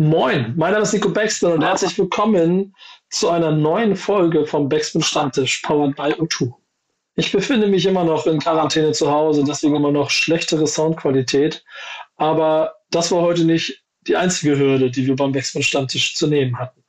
[0.00, 2.74] Moin, mein Name ist Nico Baxter und herzlich willkommen
[3.10, 6.54] zu einer neuen Folge vom Backspin Stammtisch, powered by O2.
[7.16, 11.62] Ich befinde mich immer noch in Quarantäne zu Hause, deswegen immer noch schlechtere Soundqualität.
[12.16, 16.58] Aber das war heute nicht die einzige Hürde, die wir beim Backspin Stammtisch zu nehmen
[16.58, 16.82] hatten.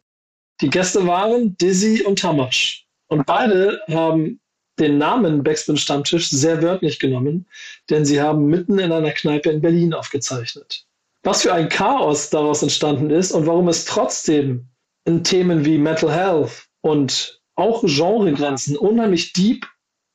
[0.61, 2.87] Die Gäste waren Dizzy und Tamasch.
[3.07, 4.39] Und beide haben
[4.79, 7.45] den Namen Backspin Stammtisch sehr wörtlich genommen,
[7.89, 10.85] denn sie haben mitten in einer Kneipe in Berlin aufgezeichnet.
[11.23, 14.69] Was für ein Chaos daraus entstanden ist und warum es trotzdem
[15.05, 19.67] in Themen wie Mental Health und auch Genregrenzen unheimlich deep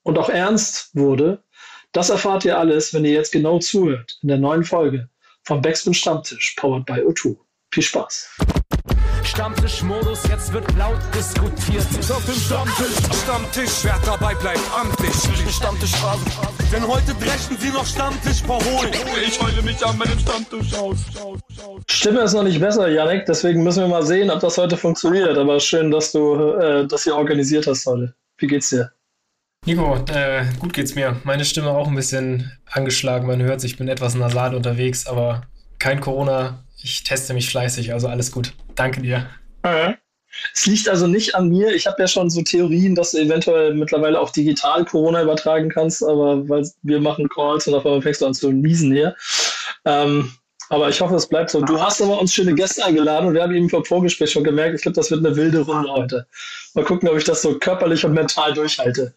[0.02, 1.45] und auch ernst wurde,
[1.92, 5.08] das erfahrt ihr alles, wenn ihr jetzt genau zuhört in der neuen Folge
[5.45, 7.36] vom Backspin Stammtisch, powered by O2.
[7.73, 8.36] Viel Spaß!
[9.26, 11.84] Stammtischmodus, jetzt wird laut diskutiert.
[12.10, 15.12] Auf dem Stammtisch, Stammtisch, wer dabei bleibt, amtlich.
[15.52, 15.92] Stammtisch
[16.72, 18.92] denn heute brechen sie noch Stammtisch verholen.
[19.26, 20.98] Ich heule mich an meinem Stammtisch aus.
[21.88, 25.36] Stimme ist noch nicht besser, Janik, deswegen müssen wir mal sehen, ob das heute funktioniert.
[25.38, 28.14] Aber schön, dass du äh, das hier organisiert hast heute.
[28.38, 28.92] Wie geht's dir?
[29.64, 31.16] Nico, äh, gut geht's mir.
[31.24, 33.26] Meine Stimme auch ein bisschen angeschlagen.
[33.26, 35.42] Man hört, ich bin etwas nasal unterwegs, aber
[35.79, 36.64] kein Corona.
[36.82, 38.52] Ich teste mich fleißig, also alles gut.
[38.77, 39.27] Danke dir.
[40.55, 41.74] Es liegt also nicht an mir.
[41.74, 46.05] Ich habe ja schon so Theorien, dass du eventuell mittlerweile auch digital Corona übertragen kannst,
[46.05, 49.16] aber weil wir machen Calls und auf einmal fängst du an zu niesen hier.
[49.85, 50.32] Ähm,
[50.69, 51.60] aber ich hoffe, es bleibt so.
[51.60, 54.74] Du hast aber uns schöne Gäste eingeladen und wir haben eben vom Vorgespräch schon gemerkt,
[54.74, 56.27] ich glaube, das wird eine wilde Runde heute.
[56.74, 59.15] Mal gucken, ob ich das so körperlich und mental durchhalte.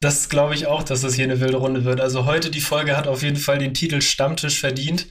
[0.00, 2.00] Das glaube ich auch, dass das hier eine wilde Runde wird.
[2.00, 5.06] Also heute die Folge hat auf jeden Fall den Titel Stammtisch verdient.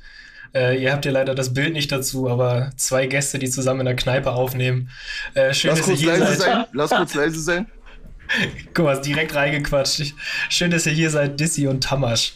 [0.54, 3.86] Äh, ihr habt ja leider das Bild nicht dazu, aber zwei Gäste, die zusammen in
[3.86, 4.90] der Kneipe aufnehmen.
[5.34, 6.38] Äh, schön, Lass kurz leise seid.
[6.40, 6.66] sein.
[6.74, 7.72] Lass kurz leise sein.
[8.74, 10.14] Guck mal, direkt reingequatscht.
[10.50, 12.34] Schön, dass ihr hier seid, Dissy und Tamasch.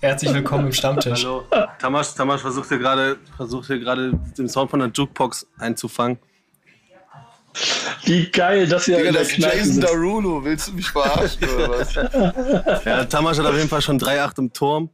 [0.00, 1.24] Herzlich willkommen im Stammtisch.
[1.24, 1.44] Hallo.
[1.78, 6.18] Tamasch, Tamasch versucht hier gerade versucht hier gerade den Sound von der Jukebox einzufangen.
[8.04, 10.42] Wie geil, dass ihr Digga, das ist Jason Darulo.
[10.42, 11.94] Willst du mich verarschen oder was?
[12.84, 14.90] ja, Tamasch hat auf jeden Fall schon 3-8 im Turm.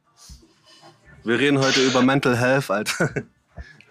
[1.23, 3.09] Wir reden heute über Mental Health, Alter.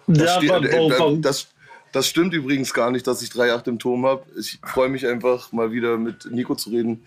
[0.07, 1.49] Das, ja, aber, äh, das,
[1.93, 4.25] das stimmt übrigens gar nicht, dass ich 3,8 im Turm habe.
[4.39, 7.05] Ich freue mich einfach mal wieder mit Nico zu reden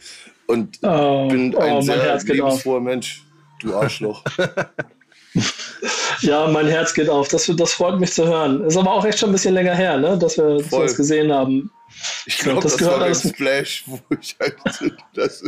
[0.48, 3.24] und oh, bin ein oh, sehr lebensfroher Mensch,
[3.62, 4.24] du Arschloch.
[6.22, 7.28] ja, mein Herz geht auf.
[7.30, 8.64] Das, das freut mich zu hören.
[8.66, 10.18] Ist aber auch echt schon ein bisschen länger her, ne?
[10.18, 11.72] dass, wir, wir das gesehen haben.
[12.26, 14.56] Ich glaube, das, das war ein Splash, wo ich halt
[15.14, 15.44] das,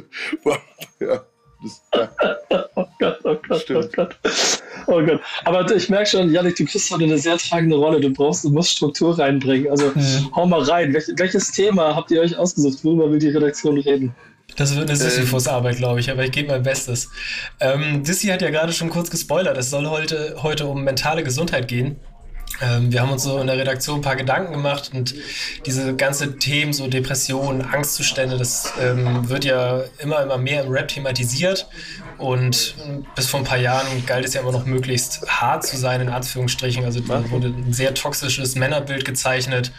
[0.99, 1.23] ja.
[1.63, 2.09] Das, ja.
[2.75, 3.85] oh Gott, oh Gott, oh Stimmt.
[3.85, 4.15] oh Gott.
[4.87, 5.21] Oh Gott.
[5.45, 8.01] Aber ich merke schon, Janik, du kriegst heute eine sehr tragende Rolle.
[8.01, 9.69] Du brauchst, du musst Struktur reinbringen.
[9.69, 10.35] Also mhm.
[10.35, 10.93] hau mal rein.
[10.93, 12.83] Welch, welches Thema habt ihr euch ausgesucht?
[12.83, 14.13] Worüber will die Redaktion reden?
[14.55, 17.09] Das wird eine Sisyphus-Arbeit, glaube ich, aber ich gebe mein Bestes.
[17.59, 19.57] Ähm, Dissy hat ja gerade schon kurz gespoilert.
[19.57, 21.95] Es soll heute, heute um mentale Gesundheit gehen.
[22.61, 25.15] Ähm, wir haben uns so in der Redaktion ein paar Gedanken gemacht und
[25.65, 30.87] diese ganze Themen, so Depressionen, Angstzustände, das ähm, wird ja immer, immer mehr im Rap
[30.87, 31.67] thematisiert.
[32.17, 32.75] Und
[33.15, 36.09] bis vor ein paar Jahren galt es ja immer noch möglichst hart zu sein, in
[36.09, 36.85] Anführungsstrichen.
[36.85, 39.71] Also da wurde ein sehr toxisches Männerbild gezeichnet.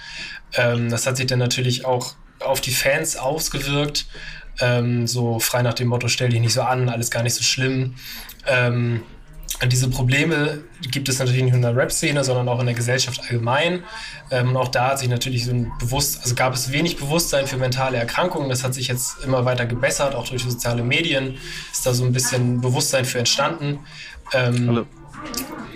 [0.55, 4.06] Ähm, das hat sich dann natürlich auch auf die Fans ausgewirkt.
[4.61, 7.43] Ähm, so frei nach dem Motto, stell dich nicht so an, alles gar nicht so
[7.43, 7.95] schlimm.
[8.47, 9.03] Ähm,
[9.66, 13.20] diese Probleme gibt es natürlich nicht nur in der Rap-Szene, sondern auch in der Gesellschaft
[13.20, 13.84] allgemein.
[14.31, 17.47] Ähm, und auch da hat sich natürlich so ein bewusst, also gab es wenig Bewusstsein
[17.47, 18.48] für mentale Erkrankungen.
[18.48, 21.38] Das hat sich jetzt immer weiter gebessert, auch durch soziale Medien
[21.72, 23.81] ist da so ein bisschen Bewusstsein für entstanden.
[24.32, 24.87] Ähm, Hallo.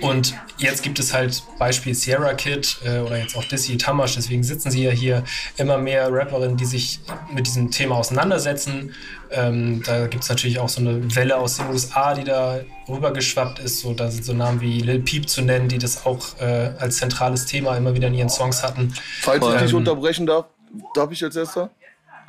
[0.01, 4.45] Und jetzt gibt es halt Beispiel Sierra Kid äh, oder jetzt auch Dissy Tamash, deswegen
[4.45, 5.25] sitzen sie ja hier,
[5.57, 7.01] immer mehr Rapperinnen, die sich
[7.33, 8.95] mit diesem Thema auseinandersetzen.
[9.31, 13.59] Ähm, da gibt es natürlich auch so eine Welle aus den USA, die da rübergeschwappt
[13.59, 13.81] ist.
[13.81, 16.99] So, da sind so Namen wie Lil Peep zu nennen, die das auch äh, als
[16.99, 18.95] zentrales Thema immer wieder in ihren Songs hatten.
[19.23, 20.47] Falls ich ähm, dich unterbrechen darf,
[20.95, 21.71] darf ich als erster?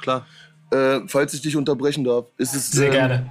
[0.02, 0.26] Klar.
[0.72, 2.72] Äh, falls ich dich unterbrechen darf, ist es.
[2.72, 3.30] Sehr ähm, gerne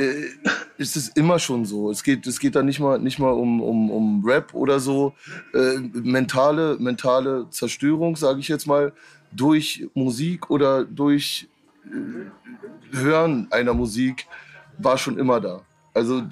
[0.00, 0.30] äh,
[0.78, 1.90] ist es immer schon so.
[1.90, 5.14] Es geht, es geht da nicht mal, nicht mal um, um, um Rap oder so.
[5.52, 8.92] Äh, mentale, mentale Zerstörung, sage ich jetzt mal,
[9.32, 11.48] durch Musik oder durch
[11.84, 14.26] äh, Hören einer Musik
[14.78, 15.60] war schon immer da.
[15.92, 16.22] Also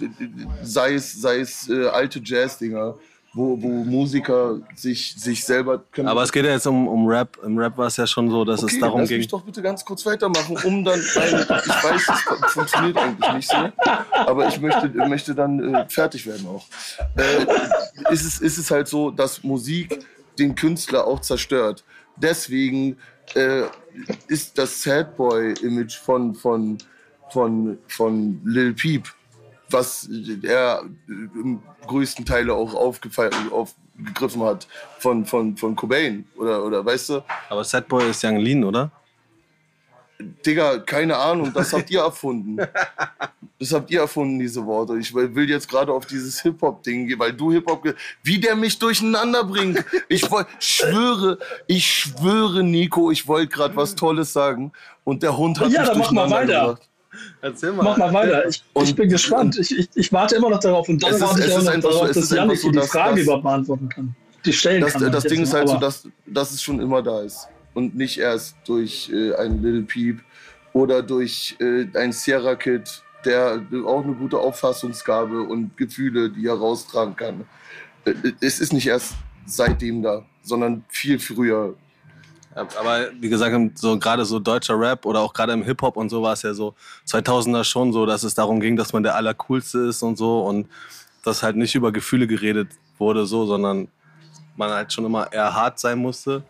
[0.62, 2.97] sei es, sei es äh, alte Jazz-Dinger,
[3.35, 6.09] wo, wo Musiker sich, sich selber können.
[6.09, 7.39] Aber es geht ja jetzt um, um Rap.
[7.45, 9.19] Im Rap war es ja schon so, dass okay, es darum lass ging.
[9.19, 10.99] mich doch bitte ganz kurz weitermachen, um dann.
[10.99, 13.73] Ich weiß, es funktioniert eigentlich nicht so.
[14.13, 16.65] Aber ich möchte, möchte dann äh, fertig werden auch.
[17.17, 19.99] Äh, ist, es, ist es halt so, dass Musik
[20.39, 21.85] den Künstler auch zerstört.
[22.17, 22.97] Deswegen
[23.35, 23.63] äh,
[24.29, 26.79] ist das Sad Boy-Image von, von,
[27.31, 29.09] von, von Lil Peep
[29.70, 30.09] was
[30.43, 34.67] er im größten Teil auch aufgefallen, auf, gegriffen hat
[34.99, 37.25] von, von, von Cobain oder, oder weißt du?
[37.49, 38.91] Aber Sadboy ist Young Lean, oder?
[40.20, 42.59] Digga, keine Ahnung, das habt ihr erfunden.
[43.61, 44.97] Das habt ihr erfunden, diese Worte.
[44.99, 49.44] Ich will jetzt gerade auf dieses Hip-Hop-Ding gehen, weil du Hip-Hop, wie der mich durcheinander
[49.44, 49.85] bringt.
[50.09, 54.73] Ich wollt, schwöre, ich schwöre, Nico, ich wollte gerade was Tolles sagen
[55.05, 56.61] und der Hund hat ja, mich dann mach mal weiter.
[56.61, 56.88] Gebracht.
[57.41, 57.82] Erzähl mal.
[57.82, 58.49] Mach mal weiter.
[58.49, 59.59] Ich, ich bin gespannt.
[59.59, 62.20] Ich, ich, ich, warte immer noch darauf und dann warte ich auch noch darauf, so,
[62.20, 64.15] dass Janik so, die Frage überhaupt beantworten kann.
[64.44, 65.12] Die stellen das, kann.
[65.12, 68.56] Das Ding ist halt so, dass, dass es schon immer da ist und nicht erst
[68.67, 70.20] durch äh, einen Little Peep
[70.73, 76.55] oder durch äh, ein Sierra Kid, der auch eine gute Auffassungsgabe und Gefühle, die er
[76.55, 77.44] raustragen kann.
[78.05, 79.15] Äh, es ist nicht erst
[79.47, 81.75] seitdem da, sondern viel früher.
[82.58, 86.08] Aber wie gesagt, so gerade so deutscher Rap oder auch gerade im Hip Hop und
[86.08, 86.75] so war es ja so
[87.06, 90.69] 2000er schon so, dass es darum ging, dass man der allercoolste ist und so und
[91.25, 92.69] dass halt nicht über Gefühle geredet
[92.99, 93.88] wurde so, sondern
[94.56, 96.43] man halt schon immer eher hart sein musste.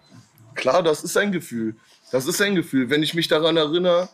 [0.54, 1.76] Klar, das ist ein Gefühl.
[2.10, 2.90] Das ist ein Gefühl.
[2.90, 4.08] Wenn ich mich daran erinnere,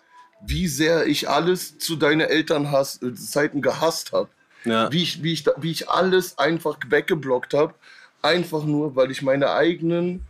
[0.46, 4.28] wie sehr ich alles zu deinen Elternzeiten gehasst habe.
[4.64, 4.90] Ja.
[4.90, 7.74] Wie, ich, wie, ich, wie ich alles einfach weggeblockt habe.
[8.22, 10.22] Einfach nur, weil ich meine eigenen,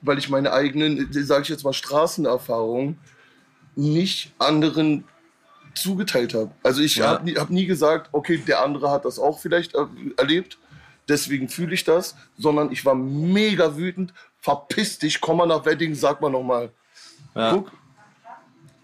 [0.00, 2.98] weil ich meine eigenen, sage ich jetzt mal, Straßenerfahrungen
[3.76, 5.04] nicht anderen
[5.74, 6.50] zugeteilt habe.
[6.62, 7.08] Also ich ja.
[7.08, 9.74] habe nie, hab nie gesagt, okay, der andere hat das auch vielleicht
[10.16, 10.58] erlebt,
[11.08, 15.94] deswegen fühle ich das, sondern ich war mega wütend, verpiss dich, komm mal nach Wedding,
[15.94, 16.70] sag mal nochmal.
[17.34, 17.52] Ja.
[17.52, 17.72] Guck,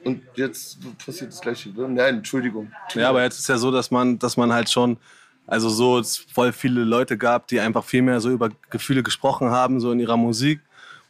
[0.04, 1.70] und jetzt passiert das gleiche.
[1.70, 1.88] Ne?
[1.88, 2.70] Nein, Entschuldigung.
[2.94, 4.98] Ja, aber jetzt ist ja so, dass man, dass man halt schon,
[5.46, 6.02] also so
[6.32, 10.00] voll viele Leute gab, die einfach viel mehr so über Gefühle gesprochen haben, so in
[10.00, 10.60] ihrer Musik.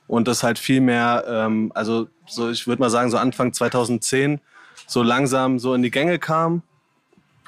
[0.06, 4.40] Und das halt viel mehr, ähm, also so, ich würde mal sagen, so Anfang 2010
[4.86, 6.62] so langsam so in die Gänge kam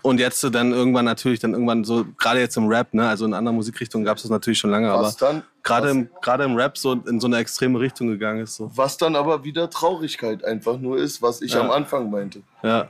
[0.03, 3.35] und jetzt dann irgendwann natürlich, dann irgendwann so, gerade jetzt im Rap, ne, also in
[3.35, 6.79] anderen Musikrichtungen gab es das natürlich schon lange, was aber gerade im, gerade im Rap
[6.79, 8.55] so in so eine extreme Richtung gegangen ist.
[8.55, 8.71] So.
[8.75, 11.61] Was dann aber wieder Traurigkeit einfach nur ist, was ich ja.
[11.61, 12.43] am Anfang meinte.
[12.63, 12.89] Ja.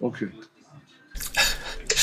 [0.00, 0.30] Okay.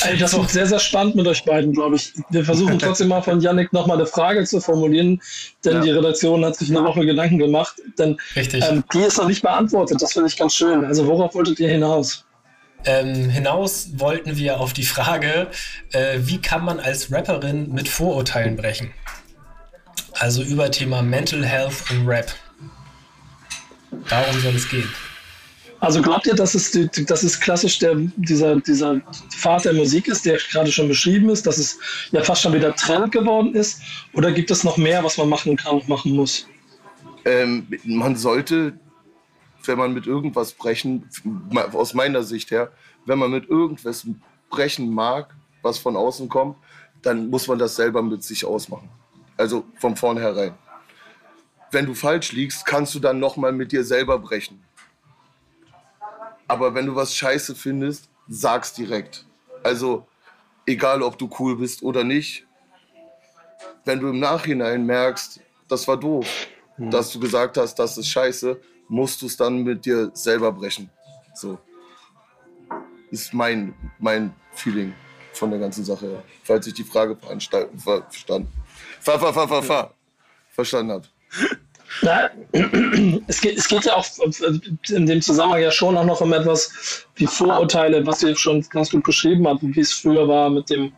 [0.04, 2.12] Also das wird sehr, sehr spannend mit euch beiden, glaube ich.
[2.30, 5.20] Wir versuchen trotzdem mal von Yannick nochmal eine Frage zu formulieren,
[5.64, 5.80] denn ja.
[5.80, 7.76] die Redaktion hat sich eine Woche Gedanken gemacht.
[7.98, 10.00] Denn ähm, die ist noch nicht beantwortet.
[10.00, 10.84] Das finde ich ganz schön.
[10.84, 12.24] Also worauf wolltet ihr hinaus?
[12.84, 15.48] Ähm, hinaus wollten wir auf die Frage,
[15.92, 18.90] äh, wie kann man als Rapperin mit Vorurteilen brechen?
[20.18, 22.32] Also über Thema Mental Health und Rap.
[24.08, 24.88] Darum soll es gehen.
[25.82, 26.70] Also glaubt ihr, dass es,
[27.06, 29.00] dass es klassisch der, dieser, dieser
[29.30, 31.78] Pfad der Musik ist, der gerade schon beschrieben ist, dass es
[32.12, 33.82] ja fast schon wieder Trend geworden ist?
[34.12, 36.46] Oder gibt es noch mehr, was man machen kann und machen muss?
[37.24, 38.74] Ähm, man sollte
[39.68, 41.08] wenn man mit irgendwas brechen,
[41.72, 42.72] aus meiner Sicht her,
[43.06, 44.06] wenn man mit irgendwas
[44.50, 46.56] brechen mag, was von außen kommt,
[47.02, 48.88] dann muss man das selber mit sich ausmachen.
[49.36, 50.54] Also von vornherein.
[51.70, 54.62] Wenn du falsch liegst, kannst du dann nochmal mit dir selber brechen.
[56.48, 59.24] Aber wenn du was scheiße findest, sag's direkt.
[59.62, 60.06] Also
[60.66, 62.46] egal, ob du cool bist oder nicht,
[63.84, 66.26] wenn du im Nachhinein merkst, das war doof,
[66.76, 66.90] mhm.
[66.90, 70.90] dass du gesagt hast, das ist scheiße, musst du es dann mit dir selber brechen.
[71.34, 71.58] So.
[73.10, 74.92] Ist mein, mein Feeling
[75.32, 79.94] von der ganzen Sache, falls ich die Frage verstanden, ver, ver, ver, ver,
[80.50, 81.06] verstanden habe.
[82.00, 82.30] Ja,
[83.26, 84.06] es, geht, es geht ja auch
[84.88, 88.90] in dem Zusammenhang ja schon auch noch um etwas wie Vorurteile, was ihr schon ganz
[88.90, 90.92] gut beschrieben habt, wie es früher war mit dem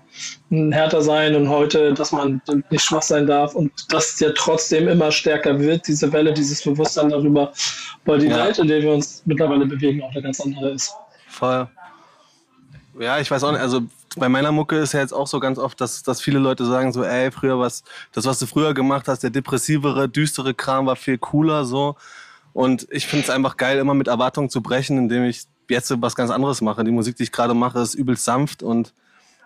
[0.73, 2.41] härter sein und heute, dass man
[2.71, 7.09] nicht schwach sein darf und das ja trotzdem immer stärker wird, diese Welle, dieses Bewusstsein
[7.09, 7.53] darüber,
[8.05, 8.45] weil die ja.
[8.45, 10.95] Welt, in der wir uns mittlerweile bewegen, auch eine ganz andere ist.
[11.29, 11.67] Voll.
[13.01, 13.83] Ja, ich weiß auch nicht, also
[14.17, 16.93] bei meiner Mucke ist ja jetzt auch so ganz oft, dass, dass viele Leute sagen
[16.93, 20.97] so, ey, früher was, das, was du früher gemacht hast, der depressivere, düstere Kram war
[20.97, 21.97] viel cooler so.
[22.53, 26.15] Und ich finde es einfach geil, immer mit Erwartungen zu brechen, indem ich jetzt was
[26.15, 26.85] ganz anderes mache.
[26.85, 28.93] Die Musik, die ich gerade mache, ist übelst sanft und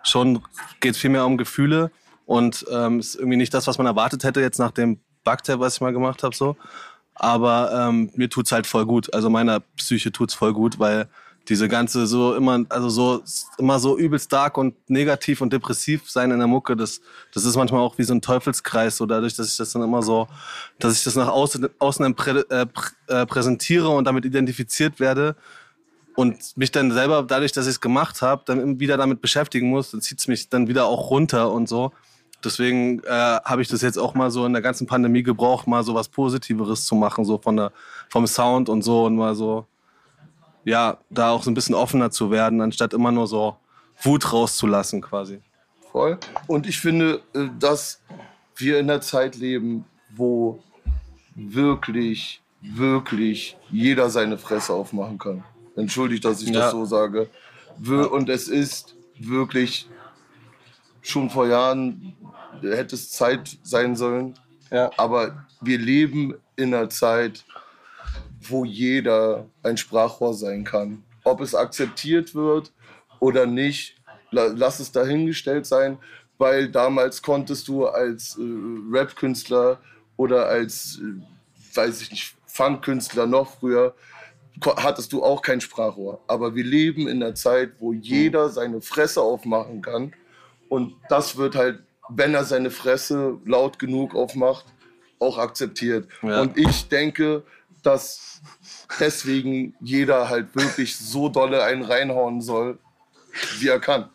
[0.03, 0.43] schon
[0.81, 1.91] geht es viel mehr um Gefühle
[2.27, 5.77] und ähm, ist irgendwie nicht das, was man erwartet hätte jetzt nach dem Bugtab, was
[5.77, 6.57] ich mal gemacht habe so.
[7.15, 9.13] Aber ähm, mir tut's halt voll gut.
[9.13, 11.09] Also meiner Psyche tut's voll gut, weil
[11.49, 13.23] diese ganze so immer, also so
[13.57, 17.01] immer so übelst dark und negativ und depressiv sein in der Mucke, das,
[17.33, 20.03] das ist manchmal auch wie so ein Teufelskreis, so dadurch, dass ich das dann immer
[20.03, 20.29] so,
[20.79, 22.67] dass ich das nach außen, außen prä, äh,
[23.09, 25.37] äh, präsentiere und damit identifiziert werde
[26.15, 29.93] und mich dann selber, dadurch, dass ich es gemacht habe, dann wieder damit beschäftigen muss,
[29.93, 31.93] dann zieht es mich dann wieder auch runter und so.
[32.45, 35.83] Deswegen äh, habe ich das jetzt auch mal so in der ganzen Pandemie gebraucht, mal
[35.83, 37.73] so was Positiveres zu machen, so von der,
[38.11, 39.67] vom Sound und so und mal so
[40.69, 43.57] ja, da auch so ein bisschen offener zu werden, anstatt immer nur so
[44.03, 45.41] Wut rauszulassen quasi.
[45.91, 46.19] Voll.
[46.47, 48.03] Und ich finde, äh, dass
[48.57, 49.85] wir in einer Zeit leben,
[50.15, 50.63] wo
[51.35, 55.45] wirklich, wirklich jeder seine Fresse aufmachen kann.
[55.77, 56.61] Entschuldigt, dass ich Ja.
[56.61, 57.29] das so sage.
[58.11, 59.89] Und es ist wirklich
[61.01, 62.15] schon vor Jahren
[62.61, 64.35] hätte es Zeit sein sollen.
[64.71, 64.91] Ja.
[64.97, 67.45] Aber wir leben in einer Zeit,
[68.41, 71.03] wo jeder ein Sprachrohr sein kann.
[71.25, 72.73] Ob es akzeptiert wird
[73.21, 73.97] oder nicht,
[74.31, 75.99] la- lass es dahingestellt sein,
[76.39, 78.43] weil damals konntest du als äh,
[78.93, 79.79] Rap-Künstler
[80.17, 83.95] oder als, äh, weiß ich nicht, Funk-Künstler noch früher,
[84.77, 86.21] hattest du auch kein Sprachrohr.
[86.27, 90.13] Aber wir leben in einer Zeit, wo jeder seine Fresse aufmachen kann.
[90.69, 94.65] Und das wird halt, wenn er seine Fresse laut genug aufmacht,
[95.21, 96.09] auch akzeptiert.
[96.23, 96.41] Ja.
[96.41, 97.43] Und ich denke,
[97.83, 98.41] dass
[99.01, 102.79] deswegen jeder halt wirklich so dolle einen reinhauen soll,
[103.59, 104.11] wie er kann.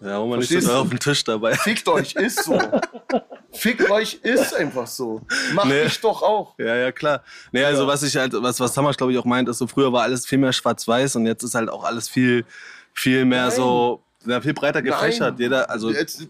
[0.00, 1.54] Ja, wo man nicht so auf den Tisch dabei.
[1.54, 2.56] Fickt euch, ist so.
[3.52, 5.22] Fickt euch, ist einfach so.
[5.54, 5.84] Mach Nee.
[5.84, 6.54] ich doch auch.
[6.58, 7.24] Ja, ja, klar.
[7.50, 9.92] Nee, also was ich halt, was, was Thomas, glaube ich, auch meint, ist so, früher
[9.92, 12.44] war alles viel mehr schwarz-weiß und jetzt ist halt auch alles viel,
[12.94, 13.56] viel mehr Nein.
[13.56, 15.32] so, ja, viel breiter gefächert.
[15.34, 15.40] Nein.
[15.40, 16.28] Jeder, also, Jetzt,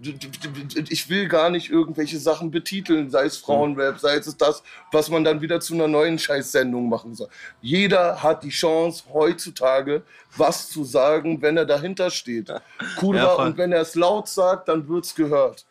[0.00, 4.62] ich will gar nicht irgendwelche Sachen betiteln, sei es Frauenrap, sei es das,
[4.92, 7.28] was man dann wieder zu einer neuen Scheißsendung machen soll.
[7.60, 10.02] Jeder hat die Chance, heutzutage
[10.36, 12.48] was zu sagen, wenn er dahinter steht.
[12.48, 12.60] Ja,
[12.98, 13.46] Kurva, voll.
[13.48, 15.66] und wenn er es laut sagt, dann wird's gehört.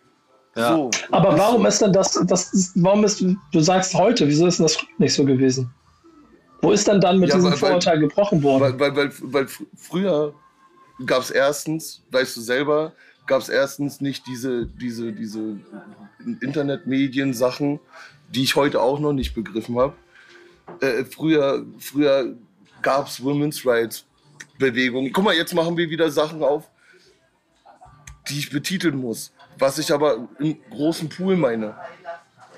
[0.56, 0.74] Ja.
[0.76, 0.90] So.
[1.12, 4.66] Aber warum ist denn das, das ist, warum ist, du sagst heute, wieso ist denn
[4.66, 5.72] das früher nicht so gewesen?
[6.62, 8.62] Wo ist denn dann mit Ja, diesem weil- weil- Vorurteil gebrochen worden?
[8.80, 10.34] Weil, weil, weil, weil fr- früher
[11.06, 12.92] gab es erstens, weißt du selber,
[13.28, 15.58] gab es erstens nicht diese, diese, diese
[16.42, 17.80] Internetmedien-Sachen,
[18.30, 19.94] die ich heute auch noch nicht begriffen habe.
[20.82, 22.36] Äh, früher früher
[22.82, 24.06] gab es Women's Rights
[24.58, 25.12] Bewegungen.
[25.14, 26.70] Guck mal, jetzt machen wir wieder Sachen auf,
[28.30, 29.32] die ich betiteln muss.
[29.60, 31.76] Was ich aber im großen Pool meine.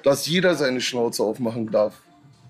[0.03, 2.01] Dass jeder seine Schnauze aufmachen darf.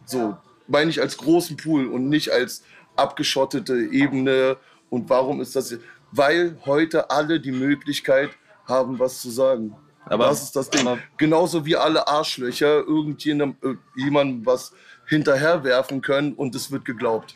[0.05, 2.63] So, meine ich als großen Pool und nicht als
[2.95, 4.57] abgeschottete Ebene.
[4.89, 5.77] Und warum ist das?
[6.11, 8.31] Weil heute alle die Möglichkeit
[8.67, 9.75] haben, was zu sagen.
[10.05, 10.87] Aber- das ist das Ding.
[11.17, 14.73] Genauso wie alle Arschlöcher irgendjemandem äh, was
[15.07, 17.35] hinterherwerfen können und es wird geglaubt.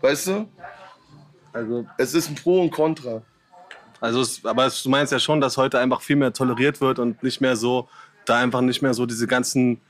[0.00, 0.48] Weißt du?
[1.52, 3.22] also, Es ist ein Pro und Contra.
[4.00, 7.22] also es, aber du meinst ja schon, dass heute einfach viel mehr toleriert wird und
[7.22, 7.88] nicht mehr so,
[8.24, 9.80] da einfach nicht mehr so diese ganzen,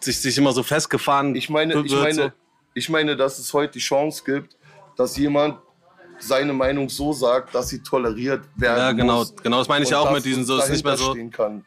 [0.00, 1.86] sich, sich immer so festgefahren Ich meine, wird.
[1.86, 2.30] ich meine, so.
[2.74, 4.56] ich meine, dass es heute die Chance gibt,
[4.96, 5.58] dass jemand
[6.18, 9.34] seine Meinung so sagt, dass sie toleriert werden Ja, genau, muss.
[9.36, 11.14] genau, das meine ich Und ja auch mit diesen, so, ist nicht mehr so,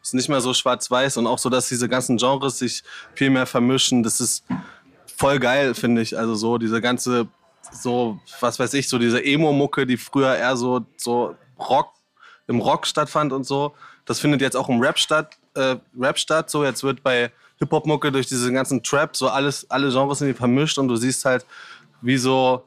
[0.02, 2.82] ist nicht mehr so schwarz-weiß und auch so, dass diese ganzen Genres sich
[3.14, 4.02] viel mehr vermischen.
[4.02, 4.44] Das ist
[5.16, 6.16] voll geil, finde ich.
[6.16, 7.28] Also so diese ganze,
[7.72, 11.92] so, was weiß ich, so diese Emo-Mucke, die früher eher so, so Rock,
[12.46, 13.74] im Rock stattfand und so.
[14.04, 16.48] Das findet jetzt auch im Rap statt, äh, Rap statt.
[16.48, 20.34] So, jetzt wird bei Hip-Hop-Mucke durch diese ganzen Trap so alles, alle Genres sind die
[20.34, 21.44] vermischt und du siehst halt,
[22.02, 22.62] wie so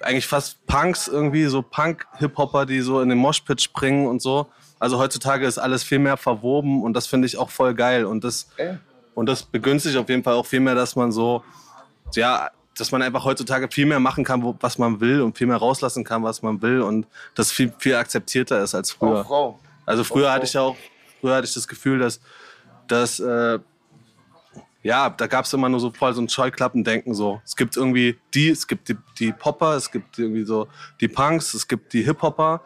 [0.00, 4.46] eigentlich fast Punks irgendwie, so Punk-Hip-Hopper, die so in den Moshpit springen und so.
[4.78, 8.04] Also heutzutage ist alles viel mehr verwoben und das finde ich auch voll geil.
[8.04, 8.78] Und das, Ey.
[9.14, 11.42] und das begünstigt auf jeden Fall auch viel mehr, dass man so,
[12.14, 15.46] ja, dass man einfach heutzutage viel mehr machen kann, wo, was man will und viel
[15.46, 19.24] mehr rauslassen kann, was man will und das viel, viel akzeptierter ist als früher.
[19.24, 19.58] Frau.
[19.86, 20.32] Also früher Frau.
[20.32, 20.76] hatte ich ja auch,
[21.20, 22.20] früher hatte ich das Gefühl, dass,
[22.86, 23.58] dass äh,
[24.86, 27.40] ja, da gab es immer nur so voll so ein Scheuklappendenken so.
[27.44, 30.68] Es gibt irgendwie die, es gibt die, die Popper, es gibt irgendwie so
[31.00, 32.60] die Punks, es gibt die Hip-Hopper.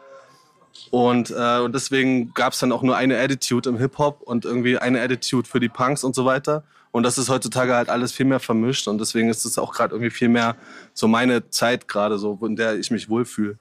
[0.91, 4.77] Und, äh, und deswegen gab es dann auch nur eine Attitude im Hip-Hop und irgendwie
[4.77, 6.63] eine Attitude für die Punks und so weiter.
[6.91, 9.95] Und das ist heutzutage halt alles viel mehr vermischt und deswegen ist es auch gerade
[9.95, 10.55] irgendwie viel mehr
[10.93, 13.57] so meine Zeit gerade so, in der ich mich wohlfühle.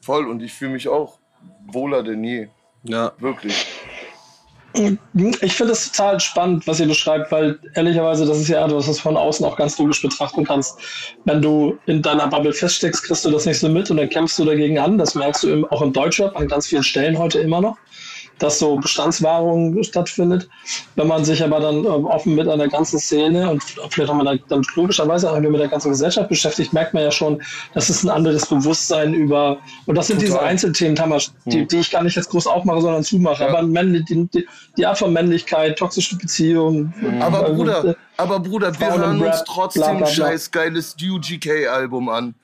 [0.00, 0.26] Voll.
[0.26, 1.20] Und ich fühle mich auch
[1.66, 2.48] wohler denn je.
[2.82, 3.71] Ja, Wirklich.
[4.74, 8.96] Ich finde es total spannend, was ihr beschreibt, weil ehrlicherweise, das ist ja etwas, was
[8.96, 10.78] du von außen auch ganz logisch betrachten kannst.
[11.24, 14.38] Wenn du in deiner Bubble feststeckst, kriegst du das nicht so mit und dann kämpfst
[14.38, 14.96] du dagegen an.
[14.96, 17.76] Das merkst du im, auch im Deutschrap an ganz vielen Stellen heute immer noch,
[18.42, 20.48] dass so Bestandswahrung stattfindet.
[20.96, 24.26] Wenn man sich aber dann ähm, offen mit einer ganzen Szene und vielleicht auch mit
[24.26, 27.40] einer, dann logischerweise auch mit der ganzen Gesellschaft beschäftigt, merkt man ja schon,
[27.72, 30.48] das ist ein anderes Bewusstsein über, und das sind diese Total.
[30.48, 33.44] Einzelthemen, Thomas, die, die ich gar nicht jetzt groß aufmache, sondern zumache.
[33.44, 33.50] Ja.
[33.50, 34.46] Aber männlich, die, die,
[34.76, 36.92] die Art von Männlichkeit, toxische Beziehungen.
[37.20, 40.06] Aber also, Bruder, äh, aber Bruder, wir hören uns trotzdem bla, bla, bla.
[40.08, 42.34] scheiß geiles UGK-Album an.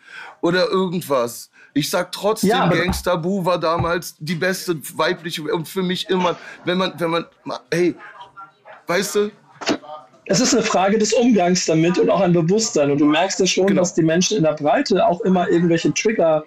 [0.41, 1.51] Oder irgendwas.
[1.75, 6.37] Ich sag trotzdem, Ja, Gangsta Boo war damals die beste weibliche und für mich immer,
[6.65, 7.25] wenn man, wenn man,
[7.73, 7.95] hey,
[8.87, 9.31] weißt du,
[10.27, 12.91] Es ist eine Frage des Umgangs damit und auch ein Bewusstsein.
[12.91, 13.81] Und du merkst ja schon, Genau.
[13.81, 16.45] dass die Menschen in der Breite auch immer irgendwelche Trigger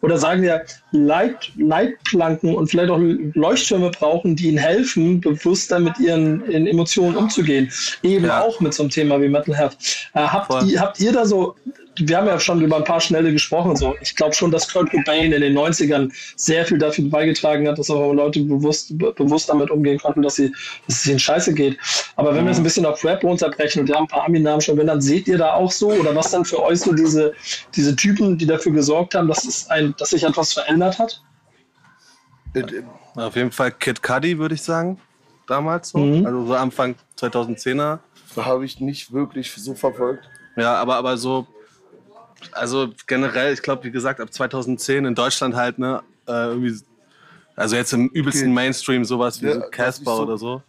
[0.00, 5.96] oder sagen ja, Leit, Leitplanken und vielleicht auch Leuchttürme brauchen, die ihnen helfen, bewusster mit
[6.00, 7.70] ihren, Emotionen umzugehen.
[8.02, 8.40] Eben Ja.
[8.40, 9.76] auch mit so einem Thema wie Mental Health.
[10.14, 11.54] Äh, habt, ihr, habt ihr da so,
[11.96, 13.94] wir haben ja schon über ein paar Schnelle gesprochen, so.
[14.00, 17.90] ich glaube schon, dass Kurt Cobain in den 90ern sehr viel dafür beigetragen hat, dass
[17.90, 20.50] auch Leute bewusst, be bewusst damit umgehen konnten, dass, sie,
[20.86, 21.78] dass es ihnen scheiße geht.
[22.16, 24.60] Aber wenn wir es ein bisschen auf Rap runterbrechen und wir haben ein paar Ami-Namen
[24.60, 27.34] schon genannt, seht ihr da auch so oder was dann für euch so diese,
[27.74, 31.22] diese Typen, die dafür gesorgt haben, dass, es ein, dass sich etwas verändert hat?
[32.54, 32.62] Äh,
[33.16, 34.98] Auf jeden Fall Kid Cudi, würde ich sagen.
[35.46, 35.98] Damals so.
[35.98, 36.24] Mhm.
[36.24, 37.98] Also so Anfang 2010er.
[38.36, 40.24] Habe ich nicht wirklich so verfolgt.
[40.56, 41.46] Ja, aber, aber so,
[42.52, 46.80] also generell, ich glaube, wie gesagt, ab 2010 in Deutschland halt, ne, äh, irgendwie,
[47.56, 48.54] also jetzt im übelsten Okay.
[48.54, 50.62] Mainstream sowas wie Ja, so Casper so- oder so.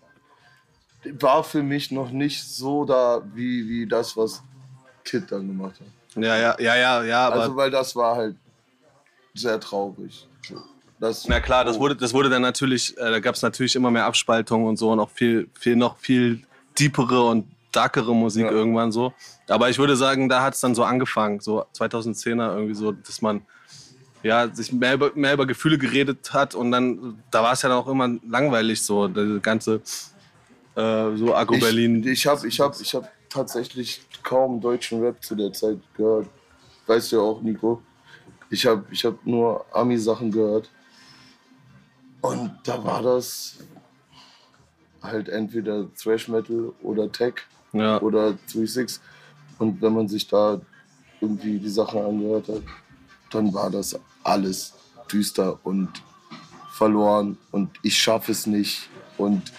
[1.20, 4.42] War für mich noch nicht so da, wie, wie das, was
[5.04, 6.24] Kid dann gemacht hat.
[6.24, 8.36] Ja, ja, ja, ja, ja, Also, weil das war halt
[9.34, 10.28] sehr traurig.
[11.00, 13.76] Das, na klar, das oh, wurde, das wurde dann natürlich, äh, da gab es natürlich
[13.76, 16.44] immer mehr Abspaltungen und so und auch viel, viel, noch viel
[16.80, 18.52] deepere und darkere Musik Ja.
[18.52, 19.14] irgendwann so.
[19.48, 23.22] Aber ich würde sagen, da hat es dann so angefangen, so 2010er irgendwie so, dass
[23.22, 23.42] man
[24.24, 27.70] ja, sich mehr über, mehr über Gefühle geredet hat und dann, da war es ja
[27.70, 29.82] dann auch immer langweilig so, das ganze
[30.76, 32.00] äh, so Agro Berlin.
[32.04, 36.28] Ich, ich habe ich hab, ich hab tatsächlich kaum deutschen Rap zu der Zeit gehört.
[36.88, 37.82] Weißt du ja auch, Nico.
[38.50, 40.70] Ich habe ich hab nur Ami-Sachen gehört.
[42.22, 43.58] Und da war das
[45.02, 47.34] halt entweder Thrash Metal oder Tech
[47.74, 48.00] ja.
[48.02, 49.00] oder 36.
[49.60, 50.60] Und wenn man sich da
[51.22, 52.62] irgendwie die Sachen angehört hat,
[53.32, 54.74] dann war das alles
[55.12, 55.90] düster und
[56.72, 59.52] verloren und ich schaffe es nicht und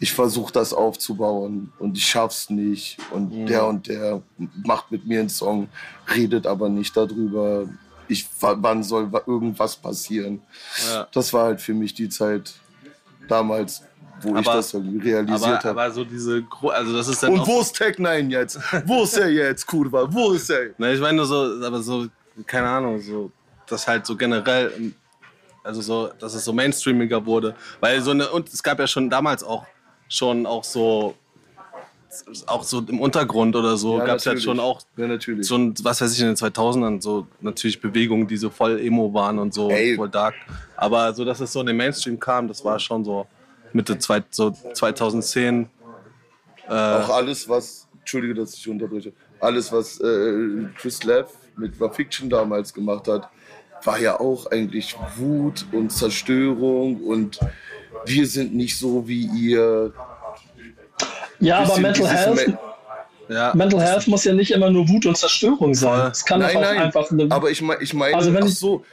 [0.00, 4.22] ich versuche das aufzubauen und ich schaff's nicht und der und der
[4.64, 5.68] macht mit mir einen Song,
[6.14, 7.68] redet aber nicht darüber.
[8.08, 10.40] Ich, wann soll wa- irgendwas passieren?
[10.88, 11.06] Ja.
[11.12, 12.54] Das war halt für mich die Zeit
[13.28, 13.82] damals,
[14.22, 15.70] wo ich Aber- das irgendwie realisiert habe.
[15.70, 18.58] aber so diese, also das ist dann Und wo ist Tech 9 jetzt?
[18.86, 20.06] Wo ist er jetzt, Kurva?
[20.12, 20.70] Wo ist er?
[20.78, 22.06] Ne, ich meine nur so, aber so,
[22.46, 23.30] keine Ahnung, so,
[23.66, 24.92] das halt so generell,
[25.62, 27.54] also so, dass es so mainstreamiger wurde.
[27.80, 29.64] Weil so eine, und es gab ja schon damals auch,
[30.08, 31.14] schon auch so,
[32.46, 35.48] auch so im Untergrund oder so, Ja, gab es ja schon auch Ja, natürlich.
[35.52, 39.38] ein, was weiß ich, in den 2000ern so natürlich Bewegungen, die so voll Emo waren
[39.38, 39.94] und so, Ey.
[39.94, 40.34] voll dark.
[40.76, 43.26] Aber so, dass es so in den Mainstream kam, das war schon so
[43.72, 45.68] Mitte zwei, so 2010.
[46.68, 51.92] Äh, Auch alles, was, entschuldige, dass ich unterbreche, alles, was äh, Chris Lev mit Raw
[51.92, 53.28] Fiction damals gemacht hat,
[53.84, 57.40] war ja auch eigentlich Wut und Zerstörung und
[58.04, 59.92] wir sind nicht so wie ihr.
[61.38, 65.16] Ja, aber Mental Health, Ma- ja, Mental Health muss ja nicht immer nur Wut und
[65.16, 66.10] Zerstörung sein.
[66.10, 68.48] Es kann Nein, auch nein, einfach eine, aber ich, mein, ich meine, Also wenn ach
[68.48, 68.84] ich- so,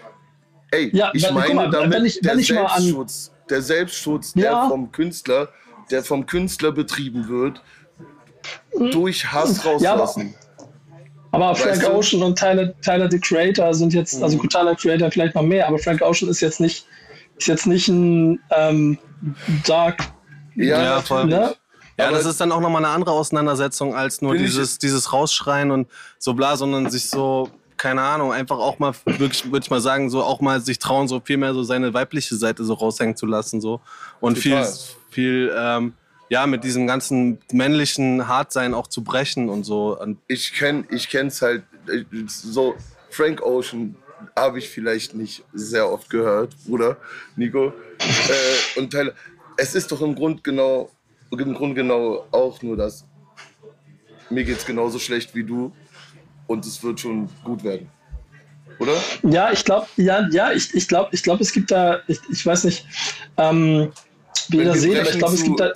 [0.72, 3.32] ey, Ja, ich wenn- meine mal, damit wenn ich- der wenn ich mal an- Selbstschutz,
[3.50, 4.70] der Selbstschutz, der Ja.
[4.70, 5.50] vom Künstler,
[5.92, 7.62] der vom Künstler betrieben wird,
[8.92, 9.80] durch Hass Hm.
[9.80, 10.36] Ja, aber- rauslassen.
[11.32, 11.94] Aber Weißt Frank du?
[11.94, 15.42] Ocean und Tyler, Tyler the Creator sind jetzt, also gut, Tyler the Creator vielleicht noch
[15.44, 16.86] mehr, aber Frank Ocean ist jetzt nicht,
[17.38, 18.98] ist jetzt nicht ein ähm,
[19.66, 20.04] Dark,
[20.56, 21.26] ja, Ja, voll.
[21.26, 21.56] ne?
[22.00, 25.72] Ja, Aber- das ist dann auch nochmal eine andere Auseinandersetzung als nur dieses, dieses Rausschreien
[25.72, 29.82] und so bla, sondern sich so, keine Ahnung, einfach auch mal, wirklich, würde ich mal
[29.82, 33.16] sagen, so auch mal sich trauen, so viel mehr so seine weibliche Seite so raushängen
[33.16, 33.82] zu lassen, so.
[34.20, 34.66] Und Total.
[34.66, 34.74] viel,
[35.10, 35.94] viel, ähm,
[36.30, 39.98] ja, mit diesem ganzen männlichen Hartsein auch zu brechen und so.
[40.00, 42.76] Und ich kenn, ich kenn's halt äh, so
[43.10, 43.96] Frank Ocean
[44.36, 46.98] habe ich vielleicht nicht sehr oft gehört, Bruder
[47.36, 47.68] Nico.
[48.00, 49.14] Äh, und Tyler,
[49.58, 50.92] es ist doch im Grund genau,
[51.32, 53.06] im Grund genau auch nur das.
[54.30, 55.72] Mir geht's genauso schlecht wie du
[56.48, 57.90] und es wird schon gut werden,
[58.80, 58.94] oder?
[59.24, 62.46] Ja, ich glaube, ja, ja, ich, ich glaube, ich glaube, es gibt da, ich, ich
[62.46, 62.86] weiß nicht,
[63.38, 63.92] ähm,
[64.50, 65.74] wie ihr das seht, aber ich glaube, es gibt da,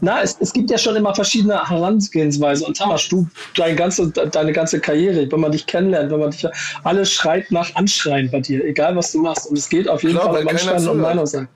[0.00, 2.66] na, es, es gibt ja schon immer verschiedene Herangehensweisen.
[2.66, 6.46] Und Tamas, du, deine ganze, deine ganze Karriere, wenn man dich kennenlernt, wenn man dich,
[6.84, 9.46] alles schreit nach Anschreien bei dir, egal was du machst.
[9.46, 11.00] Und es geht auf jeden Klar, Fall um Anschreien und.
[11.00, 11.48] Meinung sagen.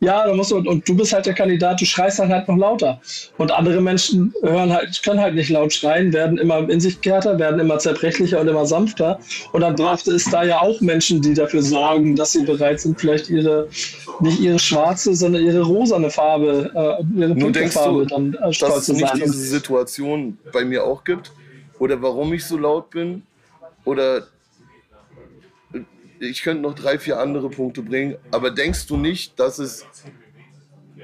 [0.00, 2.56] Ja, da musst du, und du bist halt der Kandidat, du schreist dann halt noch
[2.56, 3.00] lauter.
[3.38, 7.38] Und andere Menschen hören halt, können halt nicht laut schreien, werden immer in sich kehrter,
[7.38, 9.18] werden immer zerbrechlicher und immer sanfter.
[9.52, 13.00] Und dann braucht es da ja auch Menschen, die dafür sorgen, dass sie bereit sind,
[13.00, 13.68] vielleicht ihre,
[14.20, 18.34] nicht ihre schwarze, sondern ihre rosane Farbe, äh, ihre Nun dunkle denkst du, Farbe dann
[18.34, 19.20] äh, dass stolz es zu nicht sein.
[19.20, 21.32] diese Situation bei mir auch gibt
[21.78, 23.22] oder warum ich so laut bin
[23.86, 24.26] oder
[26.20, 29.84] ich könnte noch drei, vier andere Punkte bringen, aber denkst du nicht, dass es